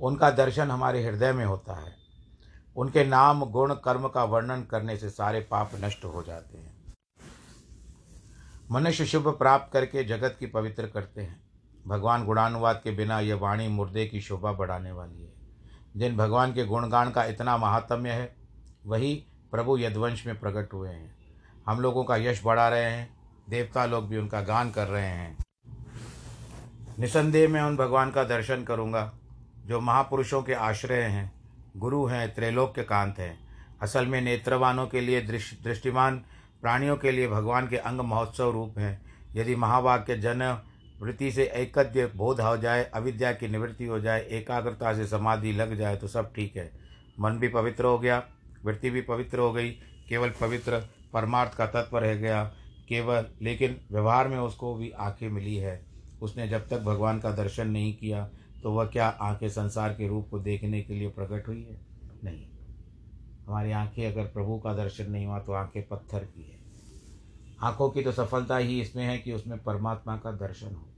उनका 0.00 0.30
दर्शन 0.30 0.70
हमारे 0.70 1.04
हृदय 1.04 1.32
में 1.32 1.44
होता 1.44 1.74
है। 1.74 2.03
उनके 2.76 3.04
नाम, 3.04 3.44
गुण, 3.44 3.74
कर्म 3.74 4.08
का 4.08 4.24
वर्णन 4.24 4.62
करने 4.62 4.96
से 4.96 5.10
सारे 5.10 5.40
पाप 5.40 5.70
नष्ट 5.74 6.04
हो 6.04 6.22
जाते 6.22 6.58
हैं। 6.58 6.94
मनुष्य 8.70 9.06
शुभ 9.06 9.28
प्राप्त 9.28 9.72
करके 9.72 10.04
जगत 10.04 10.36
की 10.40 10.46
पवित्र 10.46 10.86
करते 10.86 11.22
हैं। 11.22 11.44
भगवान 11.86 12.24
गुणानुवाद 12.24 12.80
के 12.84 12.90
बिना 12.90 13.20
यह 13.20 13.36
वाणी 13.36 13.68
मुर्दे 13.68 14.06
की 14.06 14.20
शोभा 14.20 14.52
बढ़ाने 14.52 14.92
वाली 14.92 15.22
है। 15.22 15.32
जिन 15.96 16.16
भगवान 16.16 16.54
के 16.54 16.64
गुणगान 16.64 17.10
का 17.10 17.24
इतना 17.24 17.56
महात्म्य 17.56 18.10
है, 18.10 18.36
वही 18.86 19.26
प्रभु 19.50 19.78
यदवंश 19.78 20.26
में 20.26 20.40
प्रकट 20.40 20.72
हुए 20.72 20.90
हैं। 20.90 21.16
हम 21.68 21.80
लोगों 21.80 22.04
का 22.04 22.16
यश 22.16 22.44
बढ़ा 22.44 22.68
रहे 22.68 22.84
हैं, 22.84 23.16
देवता 23.48 23.86
लोग 23.86 24.08
भी 24.08 24.18
उनका 24.18 24.40
गान 24.40 24.70
कर 24.70 24.86
रहे 24.86 25.06
हैं। 25.06 25.38
निसंदेह 26.98 27.48
मैं 27.48 27.62
उन 27.62 27.76
भगवान 27.76 28.10
का 28.10 28.24
दर्शन 28.24 28.64
करूँगा, 28.64 29.12
जो 29.66 29.80
महापुरुषों 29.80 30.42
के 30.42 30.54
आश्रय 30.54 31.02
हैं। 31.02 31.33
गुरु 31.76 32.06
हैं 32.06 32.34
त्रैलोक्य 32.34 32.82
कांत 32.82 33.18
हैं। 33.18 33.38
असल 33.82 34.06
में 34.06 34.20
नेत्रवानों 34.20 34.86
के 34.86 35.00
लिए 35.00 35.20
दृष्टि 35.20 35.56
दृष्टिमान 35.64 36.16
प्राणियों 36.62 36.96
के 36.96 37.10
लिए 37.10 37.28
भगवान 37.28 37.68
के 37.68 37.76
अंग 37.76 38.00
महोत्सव 38.00 38.50
रूप 38.50 38.78
हैं। 38.78 39.02
यदि 39.36 39.56
महावाक्य 39.56 40.16
जन 40.16 40.62
वृत्ति 41.02 41.32
से 41.32 41.44
एकद्य 41.44 42.06
बोध 42.06 42.40
हो 42.40 42.56
जाए, 42.56 42.84
अविद्या 42.84 43.32
की 43.32 43.48
निवृत्ति 43.48 43.84
हो 43.84 44.00
जाए, 44.00 44.20
एकाग्रता 44.20 44.94
से 44.94 45.06
समाधि 45.06 45.52
लग 45.52 45.74
जाए 45.74 45.96
तो 45.96 46.08
सब 46.08 46.34
ठीक 46.34 46.56
है। 46.56 46.70
मन 47.20 47.30
भी 47.30 47.48
पवित्र 47.48 47.84
हो 47.84 47.98
गया, 47.98 48.22
वृत्ति 48.64 48.90
भी 48.90 49.00
पवित्र 49.00 49.38
हो 49.38 49.52
गई, 49.52 49.70
केवल 50.08 50.30
पवित्र 50.30 50.78
परमार्थ 51.12 51.54
का 51.54 51.66
तत्व 51.66 51.98
रह 51.98 52.14
गया, 52.14 52.44
केवल, 52.88 53.26
लेकिन 53.42 53.80
व्यवहार 53.92 54.28
में 54.28 54.38
उसको 54.38 54.74
भी 54.74 54.90
आँखें 54.90 55.28
मिली 55.28 55.56
है। 55.56 55.86
उसने 56.22 56.48
जब 56.48 56.68
तक 56.68 56.78
भगवान 56.78 57.20
का 57.20 57.30
दर्शन 57.30 57.68
नहीं 57.68 57.94
किया 57.96 58.28
तो 58.64 58.72
वह 58.72 58.84
क्या 58.84 59.08
आँखें 59.08 59.48
संसार 59.48 59.92
के 59.92 60.08
रूप 60.08 60.28
को 60.30 60.38
देखने 60.38 60.82
के 60.82 60.94
लिए 60.94 61.08
प्रकट 61.08 61.48
हुई 61.48 61.62
है? 61.62 61.80
नहीं। 62.24 62.46
हमारी 63.48 63.72
आँखें 63.72 64.12
अगर 64.12 64.24
प्रभु 64.24 64.58
का 64.58 64.74
दर्शन 64.74 65.10
नहीं 65.10 65.26
हुआ 65.26 65.38
तो 65.38 65.52
आँखें 65.52 65.88
पत्थर 65.88 66.24
की 66.24 66.42
है। 66.42 66.58
आँखों 67.60 67.90
की 67.90 68.02
तो 68.02 68.12
सफलता 68.12 68.56
ही 68.56 68.80
इसमें 68.80 69.04
है 69.04 69.18
कि 69.18 69.32
उसमें 69.32 69.62
परमात्मा 69.62 70.16
का 70.16 70.32
दर्शन 70.32 70.74
हो। 70.74 70.88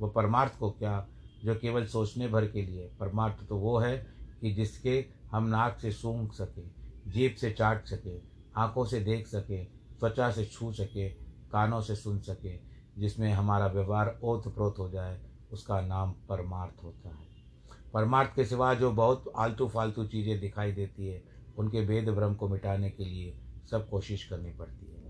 वो 0.00 0.08
परमार्थ 0.08 0.58
को 0.58 0.70
क्या, 0.70 1.08
जो 1.44 1.54
केवल 1.54 1.86
सोचने 1.86 2.28
भर 2.28 2.46
के 2.46 2.62
लिए, 2.62 2.90
परमार्थ 3.00 3.48
तो 3.48 3.56
वो 3.56 3.78
है 3.78 4.06
कि 4.40 4.52
जिसके 4.54 5.06
हम 5.30 5.44
नाक 5.44 5.78
से 5.78 5.92
सूंघ 5.92 6.32
सके 6.32 6.82
जीप 7.10 7.36
से 7.36 7.50
चाट 7.50 7.86
सके, 7.86 8.20
आँखों 8.56 8.84
से 8.84 9.00
देख 9.00 9.26
सके, 9.26 9.64
त्वचा 9.64 10.30
से 10.30 10.44
छू 10.44 10.72
सके, 10.72 11.08
कानों 11.52 11.80
से 11.80 11.96
सुन 11.96 12.18
सके, 12.18 12.56
जिसमें 12.98 13.32
हमारा 13.32 13.66
व्यवहार 13.66 14.18
ओत 14.22 14.54
प्रोत 14.54 14.74
हो 14.78 14.90
जाए 14.90 15.31
उसका 15.52 15.80
नाम 15.80 16.12
परमार्थ 16.28 16.82
होता 16.84 17.08
है। 17.08 17.30
परमार्थ 17.94 18.34
के 18.36 18.44
सिवा 18.44 18.72
जो 18.74 18.90
बहुत 18.92 19.32
आलतू 19.36 19.68
फालतू 19.68 20.04
चीज़ें 20.04 20.40
दिखाई 20.40 20.72
देती 20.72 21.06
है, 21.06 21.22
उनके 21.58 21.84
भेद 21.86 22.08
भ्रम 22.08 22.34
को 22.34 22.48
मिटाने 22.48 22.90
के 22.90 23.04
लिए 23.04 23.36
सब 23.70 23.88
कोशिश 23.88 24.24
करनी 24.24 24.50
पड़ती 24.50 24.86
है। 24.86 25.00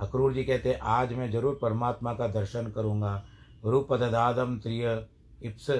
अक्रूर 0.00 0.32
जी 0.34 0.44
कहते 0.44 0.68
हैं, 0.68 0.78
आज 0.78 1.12
मैं 1.12 1.30
ज़रूर 1.30 1.58
परमात्मा 1.62 2.14
का 2.14 2.28
दर्शन 2.28 2.70
करूँगा। 2.70 3.24
रूप 3.64 3.92
ददादम 3.92 4.58
त्रिय 4.58 5.06
इप्स 5.42 5.70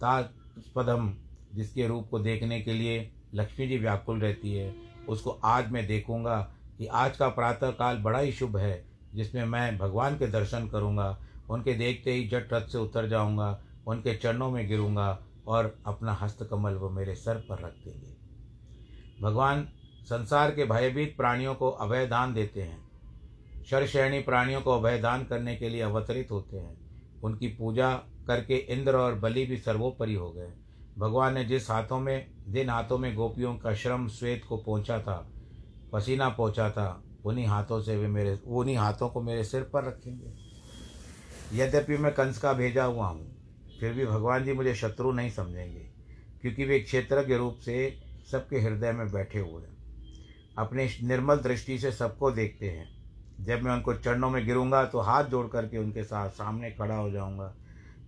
तास्पदम 0.00 1.12
जिसके 1.54 1.86
रूप 1.86 2.08
को 2.10 2.18
देखने 2.18 2.60
के 2.60 2.72
लिए 2.72 3.10
लक्ष्मी 3.34 3.66
जी 3.66 3.78
व्याकुल 3.78 4.20
रहती 4.20 4.54
है। 4.54 4.74
उसको 5.08 5.30
आज 5.44 5.70
मैं 5.72 5.86
देखूँगा 5.86 6.40
कि 6.78 6.86
आज 6.86 7.16
का 7.16 7.28
प्रातः 7.28 7.70
काल 7.70 7.98
बड़ा 7.98 8.18
ही 8.18 8.32
शुभ 8.32 8.56
है, 8.56 8.84
जिसमें 9.14 9.44
मैं 9.44 9.78
भगवान 9.78 10.18
के 10.18 10.26
दर्शन 10.26 10.68
करूँगा। 10.68 11.16
उनके 11.50 11.74
देखते 11.74 12.12
ही 12.12 12.28
जट 12.28 12.52
रथ 12.52 12.66
से 12.66 12.78
उतर 12.78 13.08
जाऊँगा, 13.08 13.62
उनके 13.86 14.14
चरणों 14.14 14.50
में 14.50 14.68
गिरूँगा 14.68 15.26
और 15.46 15.78
अपना 15.86 16.12
हस्तकमल 16.12 16.74
वो 16.74 16.90
मेरे 16.90 17.14
सर 17.14 17.34
पर 17.34 17.58
रख 17.58 17.72
देंगे। 17.72 18.16
भगवान 19.22 19.68
संसार 20.02 20.50
के 20.50 20.64
भयभीत 20.64 21.16
प्राणियों 21.16 21.54
को 21.54 21.70
अभयदान 21.70 22.34
देते 22.34 22.62
हैं। 22.62 22.82
शरशैणी 23.70 24.20
प्राणियों 24.20 24.60
को 24.60 24.70
अभयदान 24.70 25.24
करने 25.24 25.56
के 25.56 25.68
लिए 25.68 25.80
अवतरित 25.80 26.30
होते 26.30 26.56
हैं। 26.56 26.76
उनकी 27.22 27.48
पूजा 27.48 27.94
करके 28.26 28.56
इंद्र 28.56 28.96
और 28.96 29.14
बलि 29.14 29.46
भी 29.46 29.56
सर्वोपरि 29.56 30.14
हो 30.14 30.30
गए। 30.30 30.52
भगवान 30.98 31.34
ने 31.34 31.44
जिस 31.44 31.70
हाथों 31.70 32.00
में, 32.00 32.30
जिन 32.48 32.70
हाथों 32.70 32.98
में 32.98 33.14
गोपियों 33.14 33.56
का 33.56 33.74
श्रम 33.74 34.08
श्वेत 34.08 34.44
को 34.48 34.56
पहुँचा 34.56 35.00
था, 35.00 35.32
पसीना 35.92 36.28
पहुँचा 36.28 36.70
था, 36.70 37.04
उन्हीं 37.24 37.46
हाथों 37.46 37.80
से 37.80 37.96
वे 37.96 38.08
मेरे, 38.08 38.38
उन्हीं 38.46 38.76
हाथों 38.76 39.08
को 39.08 39.22
मेरे 39.22 39.44
सिर 39.44 39.62
पर 39.62 39.84
रखेंगे। 39.84 40.51
यद्यपि 41.52 41.96
मैं 41.96 42.12
कंस 42.14 42.38
का 42.38 42.52
भेजा 42.52 42.84
हुआ 42.84 43.06
हूँ, 43.06 43.26
फिर 43.80 43.92
भी 43.92 44.04
भगवान 44.06 44.44
जी 44.44 44.52
मुझे 44.52 44.74
शत्रु 44.74 45.12
नहीं 45.12 45.30
समझेंगे, 45.30 45.80
क्योंकि 46.40 46.64
वे 46.64 46.78
क्षेत्रज्ञ 46.80 47.34
रूप 47.34 47.56
से 47.56 47.96
सबके 48.30 48.60
हृदय 48.60 48.92
में 48.92 49.10
बैठे 49.12 49.38
हुए 49.38 49.62
हैं। 49.62 49.70
अपनी 50.58 50.86
निर्मल 51.02 51.36
दृष्टि 51.36 51.78
से 51.78 51.92
सबको 51.92 52.30
देखते 52.30 52.68
हैं। 52.68 52.86
जब 53.40 53.62
मैं 53.62 53.72
उनको 53.72 53.94
चरणों 53.94 54.30
में 54.30 54.44
गिरूँगा 54.46 54.84
तो 54.84 55.00
हाथ 55.00 55.24
जोड़ 55.24 55.46
करके 55.46 55.78
उनके 55.78 56.02
साथ 56.04 56.30
सामने 56.30 56.70
खड़ा 56.70 56.94
हो 56.94 57.10
जाऊँगा। 57.10 57.54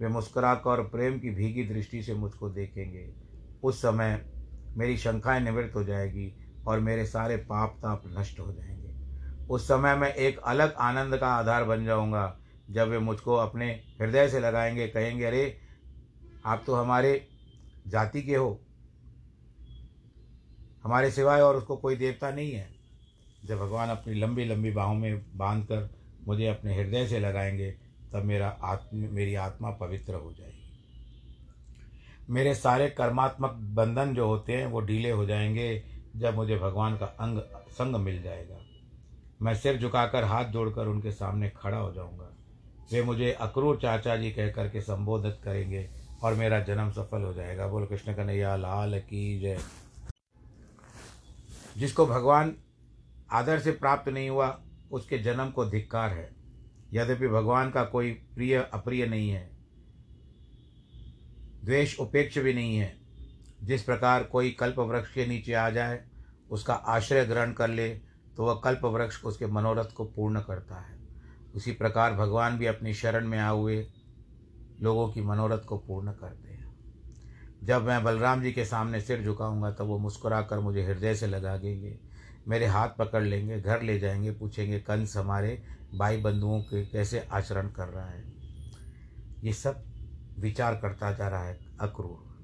वे 0.01 0.09
मुस्कुरा 0.09 0.55
कर 0.55 0.83
प्रेम 0.83 1.19
की 1.19 1.31
भीगी 1.31 1.65
दृष्टि 1.65 2.03
से 2.03 2.15
मुझको 2.15 2.49
देखेंगे। 2.51 3.09
उस 3.63 3.79
समय 3.79 4.21
मेरी 4.77 4.97
शंकाएँ 4.97 5.41
निवृत्त 5.41 5.75
हो 5.77 5.85
जाएगी 5.85 6.33
और 6.67 6.81
मेरे 6.81 7.05
सारे 7.07 7.37
पाप 7.37 7.77
ताप 7.79 8.03
नष्ट 8.19 8.41
हो 8.41 8.53
जाएँगे। 8.53 8.93
उस 9.47 9.69
समय 9.69 9.95
मैं 9.97 10.13
एक 10.15 10.39
अलग 10.39 10.75
आनंद 10.81 11.17
का 11.17 11.29
आधार 11.29 11.65
बन 11.65 11.85
जाऊँगा 11.85 12.25
जब 12.71 12.89
वे 12.89 12.99
मुझको 12.99 13.35
अपने 13.35 13.71
हृदय 14.01 14.29
से 14.29 14.41
लगाएँगे, 14.41 14.89
कहेंगे, 14.89 15.25
अरे, 15.25 15.59
आप 16.47 16.65
तो 16.67 16.75
हमारे 16.75 17.29
जाति 17.87 18.23
के 18.23 18.35
हो। 18.35 18.61
हमारे 20.85 21.11
सिवाय 21.11 21.41
और 21.41 21.57
उसको 21.57 21.77
कोई 21.77 21.97
देवता 21.97 22.31
नहीं 22.31 22.53
है। 22.53 22.75
जब 23.45 23.59
भगवान 23.59 23.89
अपनी 23.89 24.15
लंबी 24.15 24.45
लंबी 24.45 24.71
बाहों 24.71 24.95
में 24.95 25.37
बाँध 25.37 25.65
कर 25.65 25.91
मुझे 26.29 26.47
अपने 26.47 26.75
हृदय 26.75 27.07
से 27.07 27.21
लगाएँगे, 27.21 27.71
तब 28.13 28.23
मेरा 28.23 28.59
आत्म, 28.63 28.97
मेरी 28.97 29.35
आत्मा 29.35 29.71
पवित्र 29.71 30.15
हो 30.15 30.33
जाएगी। 30.33 30.79
मेरे 32.31 32.55
सारे 32.55 32.91
कर्मात्मक 32.91 33.51
बंधन 33.51 34.15
जो 34.15 34.27
होते 34.27 34.53
हैं, 34.53 34.67
वो 34.67 34.81
ढीले 34.81 35.11
हो 35.11 35.27
जाएँगे 35.27 35.85
जब 36.17 36.35
मुझे 36.35 36.57
भगवान 36.59 36.99
का 36.99 37.07
अंग, 37.07 37.39
संग 37.69 37.97
मिल 37.97 38.23
जाएगा। 38.23 38.57
मैं 39.43 39.55
सिर 39.55 39.79
झुकाकर 39.79 40.25
हाथ 40.25 40.45
जोड़कर 40.45 40.87
उनके 40.87 41.11
सामने 41.11 41.51
खड़ा 41.51 41.79
हो 41.79 41.93
जाऊँगा। 41.93 42.34
वे 42.93 43.03
मुझे 43.03 43.31
अक्रूर 43.33 43.79
चाचा 43.83 44.17
जी 44.17 44.31
कह 44.31 44.51
करके 44.51 44.81
संबोधित 44.81 45.39
करेंगे 45.45 45.89
और 46.23 46.35
मेरा 46.35 46.61
जन्म 46.61 46.91
सफल 46.91 47.23
हो 47.23 47.33
जाएगा। 47.35 47.67
बोल, 47.67 47.87
कृष्ण 47.87 48.15
कन्हैया, 48.15 48.57
लाल 48.57 48.99
की 49.01 49.41
जय। 49.41 49.59
जिसको 51.77 52.07
भगवान 52.07 52.55
आदर 53.33 53.59
से 53.59 53.73
प्राप्त 53.73 54.09
नहीं 54.09 54.29
हुआ, 54.31 54.61
उसके 54.93 55.19
जन्म 55.19 55.51
को 55.51 55.65
धिक्कार 55.65 56.11
है। 56.11 56.31
यद्यपि 56.93 57.29
भगवान 57.29 57.71
का 57.71 57.85
कोई 57.85 58.13
प्रिय, 58.35 58.57
अप्रिय 58.75 59.07
नहीं 59.07 59.31
है, 59.31 59.51
द्वेष 61.65 61.99
उपेक्ष 62.01 62.39
भी 62.39 62.53
नहीं 62.55 62.77
है, 62.77 62.97
जिस 63.63 63.83
प्रकार 63.83 64.23
कोई 64.25 64.51
कल्प 64.51 64.79
वृक्ष 64.79 65.13
के 65.15 65.27
नीचे 65.27 65.53
आ 65.53 65.69
जाए, 65.71 66.05
उसका 66.51 66.75
आश्रय 66.75 67.25
ग्रहण 67.25 67.53
कर 67.53 67.69
ले 67.69 67.89
तो 68.37 68.45
वह 68.45 68.61
कल्प 68.65 68.85
वृक्ष 68.85 69.25
उसके 69.25 69.47
मनोरथ 69.47 69.93
को 69.93 70.05
पूर्ण 70.07 70.41
करता 70.41 70.77
है। 70.77 70.94
उसी 71.55 71.73
प्रकार 71.73 72.13
भगवान 72.13 72.59
भी 72.59 72.67
अपनी 72.67 72.95
शरण 72.95 73.29
में 73.29 73.39
आए 73.39 73.53
हुए 73.53 73.87
लोगों 74.81 75.09
की 75.09 75.21
मनोरथ 75.21 75.59
को 75.59 75.79
पूर्ण 75.79 76.13
करते 76.13 76.49
हैं। 76.49 76.75
जब 77.65 77.83
मैं 77.83 78.05
बलराम 78.05 78.43
जी 78.43 78.53
के 78.53 78.65
सामने 78.65 79.01
सिर 79.01 79.25
झुकाऊँगा, 79.25 79.71
तब 79.71 79.85
वो 79.85 79.99
मुस्कुरा 79.99 80.43
कर 80.43 80.59
मुझे 80.59 80.85
हृदय 80.85 81.15
से 81.15 81.27
लगा 81.27 81.57
देंगे। 81.57 81.99
मेरे 82.49 82.67
हाथ 82.67 82.89
पकड़ 82.99 83.23
लेंगे, 83.23 83.61
घर 83.61 83.83
ले 83.83 83.99
जाएँगे, 83.99 84.31
पूछेंगे, 84.31 84.81
कंस 84.81 85.17
हमारे 85.17 85.65
भाई 85.95 86.17
बंधुओं 86.17 86.61
के 86.61 86.87
कैसे 86.87 87.21
आचरण 87.21 87.69
कर 87.69 87.89
रहा 87.89 88.07
है? 88.07 88.25
ये 89.45 89.53
सब 89.53 89.85
विचार 90.39 90.75
करता 90.75 91.13
जा 91.13 91.29
रहा 91.29 91.45
है 91.45 91.59
अक्रूर। 91.81 92.35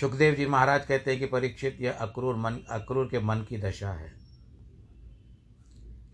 सुखदेव 0.00 0.34
जी 0.34 0.46
महाराज 0.46 0.86
कहते 0.86 1.10
हैं 1.10 1.20
कि 1.20 1.26
परीक्षित, 1.26 1.78
यह 1.80 1.92
अक्रूर 1.92 2.36
मन, 2.36 2.52
अक्रूर 2.70 3.08
के 3.10 3.20
मन 3.20 3.36
की 3.36 3.58
दशा 3.58 3.92
है। 3.92 4.23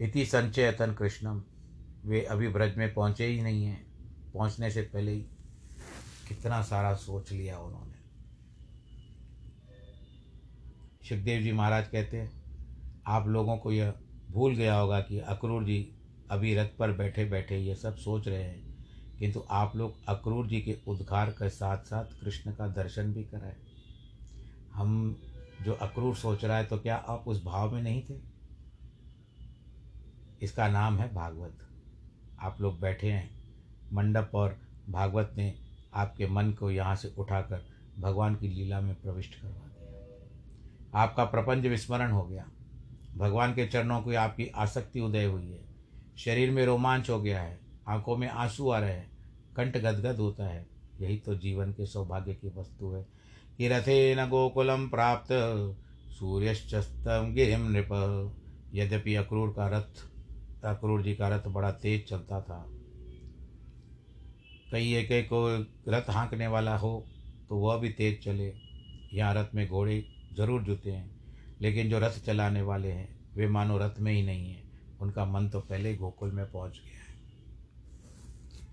इति 0.01 0.27
संचयतन 0.27 0.95
कृष्णम। 0.95 1.43
वे 2.05 2.23
अभी 2.23 2.49
ब्रज 2.49 2.77
में 2.77 2.95
पहुँचे 2.95 3.27
ही 3.27 3.43
नहीं 3.43 3.65
हैं। 3.65 3.87
पहुँचने 4.35 4.71
से 4.71 4.83
पहले 4.83 5.13
ही 5.13 5.21
कितना 6.29 6.63
सारा 6.63 6.95
सोच 6.95 7.33
लिया 7.33 7.59
उन्होंने। 7.59 7.99
सुखदेव 11.09 11.43
जी 11.43 11.53
महाराज 11.53 11.89
कहते 11.89 12.17
हैं, 12.17 12.43
आप 13.07 13.29
लोगों 13.29 13.57
को 13.57 13.73
यह 13.73 13.95
भूल 14.31 14.57
गया 14.57 14.77
होगा 14.77 15.01
कि 15.01 15.19
अक्रूर 15.19 15.65
जी 15.65 15.97
अभी 16.31 16.55
रथ 16.55 16.69
पर 16.79 16.93
बैठे 16.93 17.25
बैठे 17.25 17.59
ये 17.59 17.75
सब 17.75 17.97
सोच 17.97 18.29
रहे 18.29 18.43
हैं। 18.43 18.71
किंतु 19.19 19.45
आप 19.51 19.77
लोग 19.77 20.05
अक्रूर 20.09 20.47
जी 20.47 20.61
के 20.61 20.79
उद्गार 20.87 21.31
के 21.31 21.49
साथ 21.49 21.79
साथ 21.79 22.05
कृष्ण 22.05 22.53
का 22.53 22.69
दर्शन 22.69 23.13
भी 23.13 23.25
कराए। 23.25 23.57
हम 24.73 25.23
जो 25.63 25.73
अक्रूर 25.73 26.17
सोच 26.17 26.45
रहा 26.45 26.57
है 26.57 26.65
तो 26.65 26.79
क्या 26.79 26.97
आप 26.97 27.25
उस 27.27 27.45
भाव 27.45 27.75
में 27.75 27.83
नहीं 27.83 28.03
थे? 28.03 28.30
इसका 30.43 30.69
नाम 30.69 30.99
है 30.99 31.15
भागवत। 31.15 31.59
आप 32.41 32.61
लोग 32.61 32.81
बैठे 32.81 33.11
हैं, 33.11 33.31
मंडप 33.93 34.31
और 34.35 34.59
भागवत 34.91 35.35
ने 35.37 35.55
आपके 35.95 36.27
मन 36.27 36.51
को 36.51 36.71
यहाँ 36.71 36.97
से 36.97 37.15
उठाकर 37.19 37.67
भगवान 37.99 38.35
की 38.35 38.49
लीला 38.49 38.81
में 38.81 38.95
प्रविष्ट 38.95 39.35
करवा 39.43 39.69
दिया। 39.69 41.01
आपका 41.03 41.25
प्रपंच 41.25 41.67
विस्मरण 41.67 42.11
हो 42.11 42.23
गया। 42.23 42.49
भगवान 43.17 43.55
के 43.55 43.67
चरणों 43.67 44.03
की 44.03 44.15
आपकी 44.15 44.47
आसक्ति 44.47 45.01
उदय 45.01 45.25
हुई 45.25 45.51
है। 45.51 45.65
शरीर 46.17 46.51
में 46.51 46.67
रोमांच 46.67 47.11
हो 47.11 47.23
गया 47.23 47.43
है, 47.43 47.61
आँखों 47.89 48.17
में 48.17 48.29
आँसू 48.29 48.71
आ 48.71 48.79
रहे 48.79 48.93
हैं, 48.93 49.11
कंठ 49.57 49.77
गदगद 49.77 50.17
होता 50.17 50.45
है। 50.45 50.67
यही 51.01 51.19
तो 51.19 51.35
जीवन 51.35 51.73
के 51.73 51.87
सौभाग्य 51.87 52.35
की 52.35 52.49
वस्तु 52.49 52.91
है। 52.91 53.07
कि 53.59 53.69
रथे 53.69 54.15
न 54.15 54.29
गोकुलम 54.29 54.89
प्राप्त, 54.89 55.29
सूर्यश्चस्तम 56.13 57.35
गिरिम 57.35 57.71
नृप। 57.71 57.89
यद्यपि 58.75 59.15
अक्रूर 59.15 59.51
का 59.51 59.69
रथ 59.69 60.10
अक्रूर 60.63 61.03
जी 61.03 61.15
का 61.15 61.29
रथ 61.29 61.47
बड़ा 61.49 61.71
तेज 61.73 62.09
चलता 62.09 62.41
था। 62.41 62.65
कई 64.73 64.93
एक 64.95 65.11
एक 65.13 65.29
को 65.29 65.47
रथ 65.89 66.11
हाँकने 66.11 66.47
वाला 66.47 66.77
हो 66.77 66.93
तो 67.51 67.57
वह 67.57 67.77
भी 67.77 67.89
तेज 67.91 68.23
चले। 68.25 68.53
यहाँ 69.13 69.35
रथ 69.35 69.55
में 69.55 69.67
घोड़े 69.69 70.05
ज़रूर 70.33 70.63
जुते 70.63 70.91
हैं, 70.91 71.11
लेकिन 71.61 71.91
जो 71.91 71.99
रथ 71.99 72.19
चलाने 72.27 72.63
वाले 72.63 72.91
हैं, 72.91 73.09
वे 73.37 73.47
मानो 73.49 73.79
रथ 73.79 73.99
में 74.01 74.13
ही 74.13 74.23
नहीं 74.23 74.51
है। 74.51 74.63
उनका 75.01 75.25
मन 75.25 75.49
तो 75.49 75.61
पहले 75.61 75.95
गोकुल 75.95 76.33
में 76.33 76.45
पहुँच 76.47 76.73
गया 76.77 76.99
है। 76.99 77.09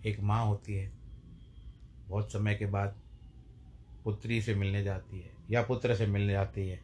एक 0.06 0.20
माँ 0.22 0.46
होती 0.46 0.74
है, 0.74 0.92
बहुत 2.08 2.32
समय 2.32 2.56
के 2.56 2.66
बाद 2.66 2.96
पुत्री 4.06 4.42
से 4.42 4.56
मिलने 4.56 4.84
जाती 4.84 5.20
है, 5.20 5.32
या 5.52 5.62
पुत्र 5.62 5.96
से 5.96 6.06
मिलने 6.08 6.34
जाती 6.34 6.68
है। 6.70 6.80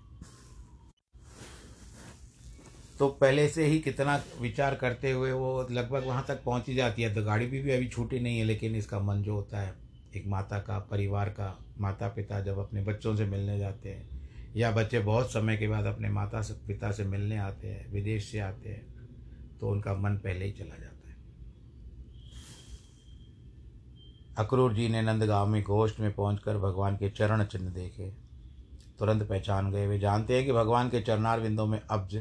तो 2.99 3.07
पहले 3.11 3.47
से 3.49 3.65
ही 3.65 3.79
कितना 3.79 4.15
विचार 4.41 4.75
करते 4.75 5.11
हुए 5.11 5.31
वो 5.31 5.67
लगभग 5.71 6.05
वहाँ 6.07 6.25
तक 6.27 6.43
पहुँच 6.43 6.67
ही 6.67 6.75
जाती 6.75 7.01
है। 7.01 7.13
तो 7.15 7.23
गाड़ी 7.23 7.45
भी, 7.45 7.61
भी 7.61 7.71
अभी 7.71 7.87
छूटी 7.87 8.19
नहीं 8.19 8.37
है 8.39 8.45
लेकिन 8.45 8.75
इसका 8.75 8.99
मन 8.99 9.21
जो 9.23 9.35
होता 9.35 9.61
है 9.61 9.73
एक 10.15 10.27
माता 10.27 10.59
का 10.59 10.77
परिवार 10.91 11.29
का 11.29 11.57
माता 11.79 12.07
पिता 12.07 12.39
जब 12.41 12.57
अपने 12.59 12.81
बच्चों 12.83 13.15
से 13.15 13.25
मिलने 13.25 13.57
जाते 13.59 13.89
हैं 13.89 14.53
या 14.55 14.71
बच्चे 14.71 14.99
बहुत 14.99 15.31
समय 15.31 15.57
के 15.57 15.67
बाद 15.67 15.85
अपने 15.85 16.09
माता 16.09 16.41
से 16.41 16.53
पिता 16.67 16.91
से 16.91 17.03
मिलने 17.03 17.37
आते 17.37 17.67
हैं 17.67 17.91
विदेश 17.91 18.31
से 18.31 18.39
आते 18.39 18.69
हैं 18.69 19.57
तो 19.59 19.69
उनका 19.69 19.93
मन 19.93 20.17
पहले 20.17 20.45
ही 20.45 20.51
चला 20.51 20.77
जाता 20.77 21.09
है। 21.09 21.15
अक्रूर 24.37 24.73
जी 24.73 24.87
ने 24.89 25.01
नंदगांव 25.01 25.47
में 25.47 25.61
गोष्ठ 25.63 25.99
में 25.99 26.11
पहुंचकर 26.13 26.57
भगवान 26.57 26.95
के 26.97 27.09
चरण 27.09 27.43
चिन्ह 27.45 27.69
देखे। 27.71 28.09
तुरंत 28.99 29.23
पहचान 29.23 29.71
गए। 29.71 29.87
वे 29.87 29.99
जानते 29.99 30.35
हैं 30.35 30.45
कि 30.45 30.51
भगवान 30.51 30.89
के 30.89 31.01
चरणार 31.01 31.39
बिंदों 31.39 31.65
में 31.67 31.79
अब्ज 31.81 32.15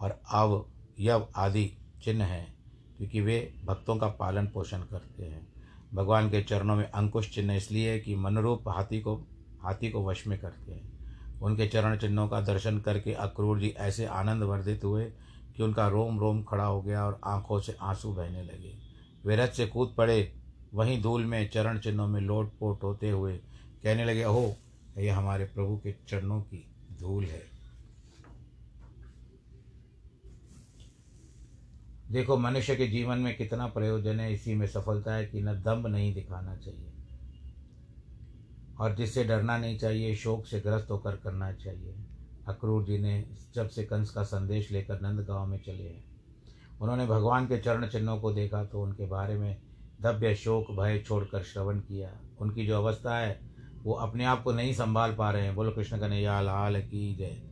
और 0.00 0.20
अव, 0.32 0.66
यव 1.00 1.28
आदि 1.36 1.72
चिन्ह 2.02 2.24
हैं, 2.24 2.54
क्योंकि 2.96 3.20
वे 3.20 3.54
भक्तों 3.64 3.96
का 3.96 4.08
पालन 4.08 4.46
पोषण 4.46 4.78
करते 4.78 5.24
हैं। 5.24 5.46
भगवान 5.94 6.30
के 6.30 6.42
चरणों 6.42 6.76
में 6.76 6.90
अंकुश 6.90 7.34
चिन्ह 7.34 7.54
इसलिए 7.54 7.90
है 7.90 8.00
कि 8.00 8.14
मनरूप 8.14 8.68
हाथी 8.68 9.00
को 9.00 9.16
हाथी 9.62 9.90
को 9.90 10.04
वश 10.04 10.26
में 10.26 10.38
करते 10.38 10.72
हैं। 10.72 10.96
उनके 11.42 11.66
चरण 11.66 11.96
चिन्हों 11.96 12.28
का 12.28 12.40
दर्शन 12.40 12.78
करके 12.78 13.12
अक्रूर 13.12 13.60
जी 13.60 13.68
ऐसे 13.68 14.06
आनंद 14.06 14.42
वर्धित 14.42 14.84
हुए 14.84 15.04
कि 15.56 15.62
उनका 15.62 15.88
रोम 15.88 16.20
रोम 16.20 16.42
खड़ा 16.42 16.64
हो 16.64 16.82
गया 16.82 17.06
और 17.06 17.20
आँखों 17.24 17.60
से 17.60 17.76
आँसू 17.80 18.12
बहने 18.12 18.42
लगे। 18.42 18.78
वे 19.26 19.36
रथ 19.36 19.48
से 19.48 19.66
कूद 19.66 19.94
पड़े, 19.98 20.32
वहीं 20.74 21.02
धूल 21.02 21.24
में 21.24 21.50
चरण 21.50 21.78
चिन्हों 21.78 22.08
में 22.08 22.20
लोट 22.20 22.52
पोट 22.58 22.82
होते 22.82 23.10
हुए 23.10 23.36
कहने 23.82 24.04
लगे, 24.04 24.24
ओहो, 24.24 24.56
ये 24.98 25.10
हमारे 25.10 25.44
प्रभु 25.44 25.76
के 25.76 25.94
चरणों 26.08 26.40
की 26.40 26.70
धूल 27.00 27.24
है। 27.24 27.55
देखो, 32.10 32.36
मनुष्य 32.36 32.76
के 32.76 32.86
जीवन 32.86 33.18
में 33.18 33.36
कितना 33.36 33.66
प्रयोजन 33.66 34.20
है, 34.20 34.32
इसी 34.32 34.54
में 34.54 34.66
सफलता 34.66 35.14
है 35.14 35.26
कि 35.26 35.42
न 35.42 35.62
दम्भ 35.62 35.86
नहीं 35.86 36.14
दिखाना 36.14 36.56
चाहिए। 36.56 36.92
और 38.80 38.94
जिससे 38.94 39.24
डरना 39.24 39.58
नहीं 39.58 39.78
चाहिए, 39.78 40.14
शोक 40.14 40.46
से 40.46 40.60
ग्रस्त 40.60 40.90
होकर 40.90 41.16
करना 41.16 41.52
चाहिए। 41.52 41.94
अक्रूर 42.48 42.84
जी 42.84 42.98
ने 42.98 43.24
जब 43.54 43.68
से 43.68 43.84
कंस 43.84 44.10
का 44.10 44.22
संदेश 44.22 44.72
लेकर 44.72 45.00
नंद 45.00 45.20
गाँव 45.20 45.46
में 45.46 45.58
चले 45.58 45.82
हैं, 45.82 46.04
उन्होंने 46.80 47.06
भगवान 47.06 47.46
के 47.46 47.58
चरण 47.58 47.88
चिन्हों 47.88 48.20
को 48.20 48.32
देखा 48.32 48.64
तो 48.64 48.82
उनके 48.82 49.06
बारे 49.06 49.34
में 49.34 49.56
दव्य 50.02 50.34
शोक, 50.34 50.70
भय 50.70 50.98
छोड़कर 50.98 51.42
श्रवण 51.42 51.78
किया। 51.78 52.20
उनकी 52.40 52.66
जो 52.66 52.76
अवस्था 52.76 53.18
है, 53.18 53.40
वो 53.82 53.92
अपने 53.92 54.24
आप 54.24 54.42
को 54.42 54.52
नहीं 54.52 54.72
संभाल 54.72 55.14
पा 55.14 55.30
रहे 55.30 55.42
हैं। 55.42 55.54
बोलो, 55.54 55.70
कृष्ण 55.70 55.98
कन्हैया, 55.98 56.40
लाल 56.40 56.82
की 56.82 57.16
जय। 57.16 57.42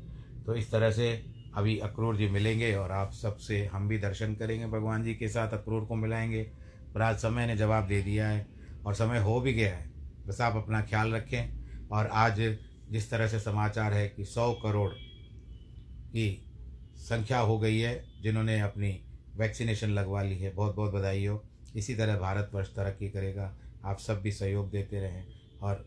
तो 0.46 0.54
इस 0.54 0.70
तरह 0.70 0.90
से 0.90 1.33
अभी 1.56 1.78
अक्रूर 1.78 2.16
जी 2.16 2.28
मिलेंगे 2.28 2.74
और 2.74 2.92
आप 2.92 3.12
सबसे 3.12 3.64
हम 3.66 3.88
भी 3.88 3.98
दर्शन 3.98 4.34
करेंगे 4.34 4.66
भगवान 4.66 5.04
जी 5.04 5.14
के 5.14 5.28
साथ 5.28 5.52
अक्रूर 5.52 5.84
को 5.84 5.94
मिलाएँगे। 5.94 6.42
पर 6.94 7.02
आज 7.02 7.16
समय 7.16 7.46
ने 7.46 7.56
जवाब 7.56 7.86
दे 7.86 8.02
दिया 8.02 8.28
है 8.28 8.46
और 8.86 8.94
समय 8.94 9.18
हो 9.18 9.40
भी 9.40 9.52
गया 9.52 9.74
है। 9.76 9.90
बस 10.26 10.40
आप 10.40 10.56
अपना 10.56 10.80
ख्याल 10.82 11.14
रखें 11.14 11.88
और 11.88 12.06
आज 12.06 12.40
जिस 12.90 13.10
तरह 13.10 13.28
से 13.28 13.40
समाचार 13.40 13.92
है 13.92 14.08
कि 14.08 14.24
सौ 14.24 14.52
करोड़ 14.52 14.90
की 16.10 16.28
संख्या 16.98 17.38
हो 17.38 17.58
गई 17.58 17.78
है 17.78 17.94
जिन्होंने 18.22 18.60
अपनी 18.60 18.90
वैक्सीनेशन 19.36 19.90
लगवा 19.90 20.22
ली 20.22 20.38
है। 20.38 20.54
बहुत 20.54 20.76
बहुत 20.76 20.92
बधाई 20.92 21.24
हो 21.26 21.42
इसी 21.76 21.94
तरह 21.94 22.18
भारतवर्ष 22.18 22.68
तरक्की 22.68 23.08
करेगा। 23.10 23.52
आप 23.84 23.98
सब 23.98 24.20
भी 24.22 24.32
सहयोग 24.32 24.70
देते 24.70 25.00
रहें 25.00 25.24
और 25.62 25.84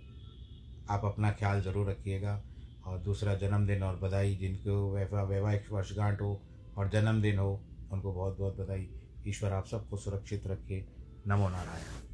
आप 0.90 1.06
अपना 1.06 1.32
ख्याल 1.32 1.62
ज़रूर 1.62 1.90
रखिएगा। 1.90 2.42
और 2.88 2.98
दूसरा 3.00 3.36
जन्मदिन 3.36 3.84
और 3.84 3.96
बधाई 3.96 4.36
जिनको 4.36 4.92
वैवाहिक 5.28 5.72
वर्षगांठ 5.72 6.22
हो 6.22 6.42
और 6.78 6.90
जन्मदिन 6.90 7.40
हो, 7.40 7.64
उनको 7.92 8.14
बहुत 8.14 8.38
बहुत 8.38 8.58
बधाई। 8.58 8.90
ईश्वर 9.28 9.54
आप 9.54 9.66
सबको 9.66 9.98
सुरक्षित 9.98 10.48
रखे। 10.48 10.86
नमो 11.28 11.50
नारायण। 11.50 12.07